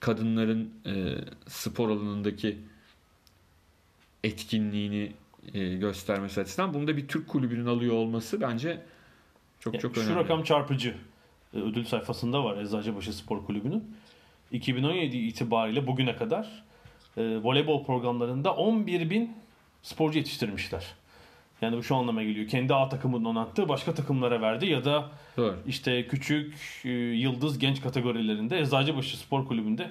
kadınların 0.00 0.70
e, 0.86 0.92
spor 1.46 1.88
alanındaki 1.88 2.58
etkinliğini 4.24 5.12
e, 5.54 5.74
göstermesi 5.74 6.40
açısından 6.40 6.74
bunu 6.74 6.86
da 6.86 6.96
bir 6.96 7.08
Türk 7.08 7.28
kulübünün 7.28 7.66
alıyor 7.66 7.94
olması 7.94 8.40
bence 8.40 8.80
çok 9.60 9.74
Ya, 9.74 9.80
çok 9.80 9.94
Şu 9.94 10.00
önemli. 10.00 10.16
rakam 10.16 10.42
çarpıcı. 10.42 10.94
Ee, 11.54 11.58
Ödül 11.58 11.84
sayfasında 11.84 12.44
var 12.44 12.56
Eczacıbaşı 12.56 13.12
Spor 13.12 13.46
Kulübü'nün. 13.46 13.96
2017 14.52 15.16
itibariyle 15.16 15.86
bugüne 15.86 16.16
kadar 16.16 16.64
e, 17.16 17.22
voleybol 17.42 17.84
programlarında 17.84 18.54
11 18.54 19.10
bin 19.10 19.36
sporcu 19.82 20.18
yetiştirmişler. 20.18 20.94
Yani 21.64 21.76
bu 21.76 21.82
şu 21.82 21.96
anlama 21.96 22.22
geliyor. 22.22 22.48
Kendi 22.48 22.74
A 22.74 22.88
takımının 22.88 23.24
donattığı 23.24 23.68
başka 23.68 23.94
takımlara 23.94 24.40
verdi 24.40 24.66
ya 24.66 24.84
da 24.84 25.10
Doğru. 25.36 25.56
işte 25.66 26.06
küçük 26.06 26.54
e, 26.84 26.88
yıldız 26.90 27.58
genç 27.58 27.82
kategorilerinde 27.82 28.58
Eczacıbaşı 28.60 29.18
Spor 29.18 29.46
Kulübü'nde 29.46 29.90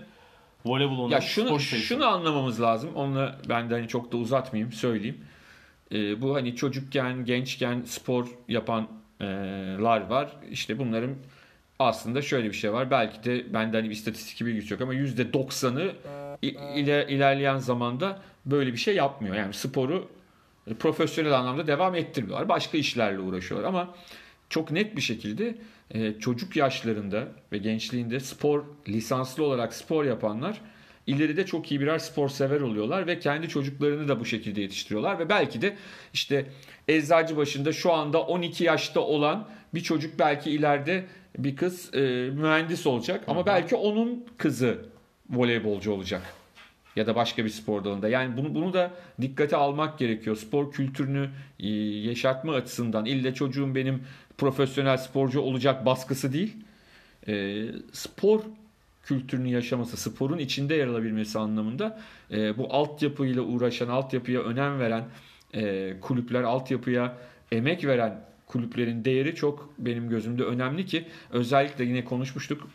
voleybol 0.65 0.99
oynayan 0.99 1.09
Ya 1.09 1.21
şunu 1.21 1.45
spor 1.47 1.59
sayısı. 1.59 1.87
şunu 1.87 2.05
anlamamız 2.05 2.61
lazım. 2.61 2.89
Onunla 2.95 3.37
ben 3.49 3.69
de 3.69 3.73
hani 3.73 3.87
çok 3.87 4.11
da 4.11 4.17
uzatmayayım 4.17 4.71
söyleyeyim. 4.73 5.17
Ee, 5.91 6.21
bu 6.21 6.35
hani 6.35 6.55
çocukken, 6.55 7.25
gençken 7.25 7.81
spor 7.85 8.27
yapanlar 9.19 10.01
var. 10.09 10.29
İşte 10.51 10.79
bunların 10.79 11.11
aslında 11.79 12.21
şöyle 12.21 12.47
bir 12.47 12.53
şey 12.53 12.73
var. 12.73 12.91
Belki 12.91 13.23
de 13.23 13.53
bende 13.53 13.77
hani 13.77 13.89
bir 13.89 13.95
istatistik 13.95 14.47
bilgisi 14.47 14.73
yok 14.73 14.81
ama 14.81 14.93
%90'ı 14.93 15.91
i- 16.43 16.79
ile, 16.79 17.07
ilerleyen 17.09 17.57
zamanda 17.57 18.21
böyle 18.45 18.71
bir 18.73 18.77
şey 18.77 18.95
yapmıyor. 18.95 19.35
Yani 19.35 19.53
sporu 19.53 19.95
e, 19.97 20.22
profesyonel 20.79 21.33
anlamda 21.33 21.67
devam 21.67 21.95
ettirmiyorlar. 21.95 22.49
Başka 22.49 22.77
işlerle 22.77 23.19
uğraşıyorlar 23.19 23.67
ama 23.67 23.95
çok 24.49 24.71
net 24.71 24.95
bir 24.95 25.01
şekilde 25.01 25.55
e, 25.91 26.19
çocuk 26.19 26.55
yaşlarında 26.55 27.27
ve 27.51 27.57
gençliğinde 27.57 28.19
spor 28.19 28.63
lisanslı 28.87 29.43
olarak 29.43 29.73
spor 29.73 30.05
yapanlar 30.05 30.61
ileride 31.07 31.45
çok 31.45 31.71
iyi 31.71 31.81
birer 31.81 31.99
spor 31.99 32.29
sever 32.29 32.61
oluyorlar 32.61 33.07
ve 33.07 33.19
kendi 33.19 33.49
çocuklarını 33.49 34.07
da 34.07 34.19
bu 34.19 34.25
şekilde 34.25 34.61
yetiştiriyorlar 34.61 35.19
ve 35.19 35.29
belki 35.29 35.61
de 35.61 35.75
işte 36.13 36.45
eczacı 36.87 37.37
başında 37.37 37.73
şu 37.73 37.93
anda 37.93 38.21
12 38.21 38.63
yaşta 38.63 38.99
olan 38.99 39.47
bir 39.73 39.81
çocuk 39.81 40.19
belki 40.19 40.51
ileride 40.51 41.05
bir 41.37 41.55
kız 41.55 41.93
e, 41.93 41.99
mühendis 42.33 42.87
olacak 42.87 43.23
ama 43.27 43.45
belki 43.45 43.75
onun 43.75 44.25
kızı 44.37 44.85
voleybolcu 45.29 45.91
olacak 45.91 46.21
ya 46.95 47.07
da 47.07 47.15
başka 47.15 47.45
bir 47.45 47.49
spor 47.49 47.83
dalında. 47.83 48.09
Yani 48.09 48.37
bunu 48.37 48.55
bunu 48.55 48.73
da 48.73 48.91
dikkate 49.21 49.55
almak 49.55 49.99
gerekiyor. 49.99 50.35
Spor 50.35 50.71
kültürünü 50.71 51.29
e, 51.59 51.67
yaşatma 52.07 52.53
açısından 52.53 53.05
ille 53.05 53.33
çocuğum 53.33 53.75
benim 53.75 54.03
profesyonel 54.37 54.97
sporcu 54.97 55.39
olacak 55.39 55.85
baskısı 55.85 56.33
değil. 56.33 56.57
E, 57.27 57.65
spor 57.91 58.41
kültürünü 59.03 59.49
yaşaması, 59.49 59.97
sporun 59.97 60.37
içinde 60.37 60.75
yer 60.75 60.87
alabilmesi 60.87 61.39
anlamında 61.39 61.99
e, 62.31 62.57
bu 62.57 62.73
altyapıyla 62.73 63.41
uğraşan, 63.41 63.87
altyapıya 63.87 64.41
önem 64.41 64.79
veren 64.79 65.03
e, 65.53 65.93
kulüpler, 66.01 66.43
altyapıya 66.43 67.17
emek 67.51 67.85
veren 67.85 68.21
kulüplerin 68.47 69.05
değeri 69.05 69.35
çok 69.35 69.69
benim 69.77 70.09
gözümde 70.09 70.43
önemli 70.43 70.85
ki 70.85 71.05
özellikle 71.31 71.83
yine 71.83 72.05
konuşmuştuk 72.05 72.67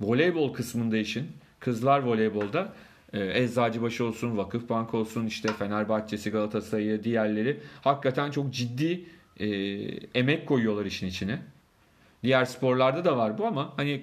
voleybol 0.00 0.52
kısmında 0.52 0.96
için 0.96 1.26
kızlar 1.60 1.98
voleybolda 1.98 2.72
e, 3.12 3.42
Eczacıbaşı 3.42 4.04
olsun, 4.04 4.36
Vakıfbank 4.36 4.94
olsun, 4.94 5.26
işte 5.26 5.48
Fenerbahçe'si, 5.48 6.30
Galatasaray'ı, 6.30 7.04
diğerleri 7.04 7.60
hakikaten 7.80 8.30
çok 8.30 8.54
ciddi 8.54 9.04
e, 9.40 9.46
emek 10.14 10.46
koyuyorlar 10.46 10.86
işin 10.86 11.06
içine. 11.06 11.38
Diğer 12.22 12.44
sporlarda 12.44 13.04
da 13.04 13.16
var 13.16 13.38
bu 13.38 13.46
ama 13.46 13.72
hani 13.76 14.02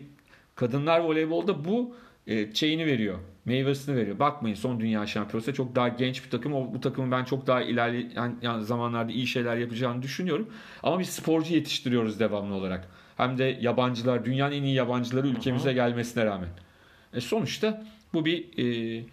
kadınlar 0.56 1.00
voleybolda 1.00 1.66
bu 1.66 1.96
e, 2.28 2.54
şeyini 2.54 2.86
veriyor. 2.86 3.20
Meyvesini 3.46 3.96
veriyor. 3.96 4.20
Bakmayın 4.20 4.56
son 4.56 4.80
dünya 4.80 5.08
şampiyonası 5.08 5.54
çok 5.54 5.76
daha 5.76 5.88
genç 5.88 6.26
bir 6.26 6.30
takım. 6.30 6.54
O, 6.54 6.74
bu 6.74 6.82
takımın 6.82 7.12
ben 7.12 7.24
çok 7.24 7.48
daha 7.48 7.62
ilerleyen 7.62 8.36
yani 8.42 8.63
zamanlarda 8.63 9.12
iyi 9.12 9.28
şeyler 9.28 9.58
yapacağını 9.58 10.02
düşünüyorum. 10.02 10.50
Ama 10.84 11.00
biz 11.00 11.10
sporcu 11.10 11.54
yetiştiriyoruz 11.54 12.20
devamlı 12.20 12.54
olarak. 12.54 12.88
Hem 13.18 13.38
de 13.38 13.58
yabancılar, 13.62 14.26
dünyanın 14.26 14.56
en 14.56 14.63
iyi 14.63 14.76
yabancıları 14.76 15.28
ülkemize 15.28 15.74
gelmesine 15.74 16.26
rağmen. 16.26 16.50
E 17.13 17.22
sonuçta 17.22 17.84
bu 18.13 18.26
bir 18.26 18.58
e, 18.58 19.04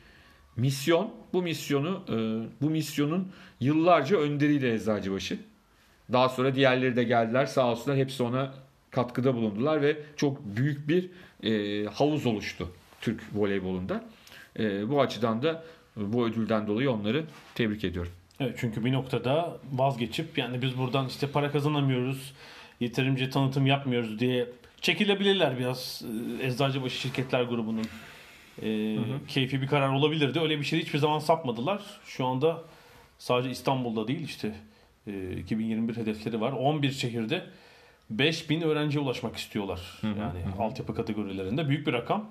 misyon. 0.56 1.10
Bu 1.32 1.42
misyonu, 1.42 2.04
e, 2.08 2.14
bu 2.62 2.70
misyonun 2.70 3.32
yıllarca 3.60 4.16
önderiyle 4.16 4.74
Eczacıbaşı. 4.74 5.38
Daha 6.12 6.28
sonra 6.28 6.54
diğerleri 6.54 6.96
de 6.96 7.04
geldiler 7.04 7.46
sağ 7.46 7.70
olsunlar 7.70 7.98
hepsi 7.98 8.22
ona 8.22 8.54
katkıda 8.90 9.34
bulundular 9.34 9.82
ve 9.82 9.96
çok 10.16 10.44
büyük 10.44 10.88
bir 10.88 11.10
e, 11.42 11.84
havuz 11.86 12.26
oluştu 12.26 12.68
Türk 13.00 13.22
voleybolunda. 13.34 14.04
E, 14.58 14.90
bu 14.90 15.00
açıdan 15.00 15.42
da 15.42 15.64
bu 15.96 16.26
ödülden 16.26 16.66
dolayı 16.66 16.90
onları 16.90 17.24
tebrik 17.54 17.84
ediyorum. 17.84 18.12
Evet 18.40 18.56
çünkü 18.60 18.84
bir 18.84 18.92
noktada 18.92 19.58
vazgeçip 19.72 20.38
yani 20.38 20.62
biz 20.62 20.78
buradan 20.78 21.06
işte 21.06 21.26
para 21.26 21.52
kazanamıyoruz, 21.52 22.32
yeterince 22.80 23.30
tanıtım 23.30 23.66
yapmıyoruz 23.66 24.18
diye 24.18 24.46
çekilebilirler 24.80 25.58
biraz 25.58 26.02
e, 26.40 26.46
Eczacıbaşı 26.46 26.96
Şirketler 26.96 27.42
Grubu'nun 27.42 27.86
e, 28.62 28.96
hı 28.96 29.00
hı. 29.00 29.26
keyfi 29.28 29.62
bir 29.62 29.66
karar 29.66 29.92
olabilirdi. 29.92 30.40
Öyle 30.40 30.58
bir 30.58 30.64
şey 30.64 30.80
hiçbir 30.80 30.98
zaman 30.98 31.18
sapmadılar. 31.18 31.82
Şu 32.04 32.26
anda 32.26 32.62
sadece 33.18 33.50
İstanbul'da 33.50 34.08
değil 34.08 34.24
işte 34.24 34.54
e, 35.06 35.36
2021 35.36 35.96
hedefleri 35.96 36.40
var. 36.40 36.52
11 36.52 36.92
şehirde 36.92 37.44
5000 38.10 38.60
öğrenciye 38.60 39.04
ulaşmak 39.04 39.36
istiyorlar. 39.36 39.80
Hı 40.00 40.06
hı. 40.06 40.18
Yani 40.20 40.38
hı 40.44 40.58
hı. 40.58 40.62
altyapı 40.62 40.94
kategorilerinde 40.94 41.68
büyük 41.68 41.86
bir 41.86 41.92
rakam. 41.92 42.26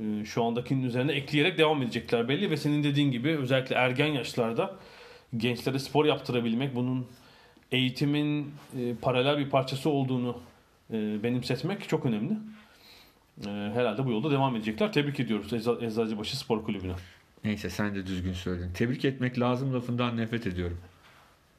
E, 0.00 0.24
şu 0.24 0.44
andakinin 0.44 0.84
üzerine 0.84 1.12
ekleyerek 1.12 1.58
devam 1.58 1.82
edecekler 1.82 2.28
belli 2.28 2.50
ve 2.50 2.56
senin 2.56 2.84
dediğin 2.84 3.10
gibi 3.10 3.28
özellikle 3.28 3.76
ergen 3.76 4.06
yaşlarda 4.06 4.76
gençlere 5.36 5.78
spor 5.78 6.04
yaptırabilmek, 6.04 6.74
bunun 6.74 7.06
eğitimin 7.72 8.54
e, 8.78 8.94
paralel 9.02 9.38
bir 9.38 9.50
parçası 9.50 9.90
olduğunu 9.90 10.40
e, 10.90 11.22
benimsetmek 11.22 11.88
çok 11.88 12.06
önemli. 12.06 12.32
E, 13.46 13.50
herhalde 13.50 14.04
bu 14.04 14.10
yolda 14.10 14.30
devam 14.30 14.56
edecekler. 14.56 14.92
Tebrik 14.92 15.20
ediyoruz 15.20 15.52
Eczacıbaşı 15.82 16.38
Spor 16.38 16.64
Kulübü'ne. 16.64 16.92
Neyse 17.44 17.70
sen 17.70 17.94
de 17.94 18.06
düzgün 18.06 18.32
söyledin. 18.32 18.72
Tebrik 18.72 19.04
etmek 19.04 19.38
lazım 19.40 19.74
lafından 19.74 20.16
nefret 20.16 20.46
ediyorum. 20.46 20.78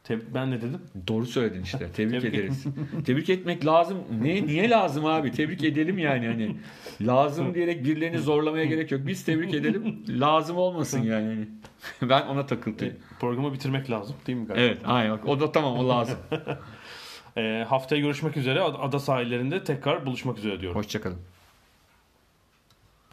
Tebrik, 0.04 0.34
ben 0.34 0.52
ne 0.52 0.58
dedim? 0.58 0.82
Doğru 1.08 1.26
söyledin 1.26 1.64
işte. 1.64 1.78
Tebrik, 1.96 2.22
Tebrik 2.22 2.34
ederiz. 2.34 2.64
Tebrik 3.06 3.30
etmek 3.30 3.66
lazım. 3.66 3.98
Ne 4.22 4.46
niye 4.46 4.70
lazım 4.70 5.06
abi? 5.06 5.32
Tebrik 5.32 5.64
edelim 5.64 5.98
yani 5.98 6.28
hani. 6.28 6.56
Lazım 7.02 7.54
diyerek 7.54 7.86
birilerini 7.86 8.18
zorlamaya 8.18 8.66
gerek 8.66 8.92
yok. 8.92 9.02
Biz 9.08 9.26
tebrik 9.26 9.54
edelim. 9.54 10.04
Lazım 10.10 10.58
olmasın 10.58 11.04
yani. 11.04 11.26
Hani. 11.28 11.48
ben 12.10 12.28
ona 12.28 12.46
takıldım. 12.46 12.94
Programı 13.20 13.54
bitirmek 13.54 13.90
lazım 13.90 14.16
değil 14.28 14.38
mi 14.38 14.48
galiba? 14.48 14.64
Evet, 14.64 14.78
aynen. 14.86 15.18
O 15.18 15.40
da 15.40 15.52
tamam 15.52 15.78
o 15.78 15.90
lazım. 15.90 16.18
e, 17.38 17.66
haftaya 17.70 18.02
görüşmek 18.02 18.38
üzere. 18.38 18.62
Ada 18.62 19.00
sahillerinde 19.00 19.64
tekrar 19.64 20.06
buluşmak 20.06 20.38
üzere 20.38 20.62
diyorum. 20.62 20.78
Hoşçakalın. 20.78 21.18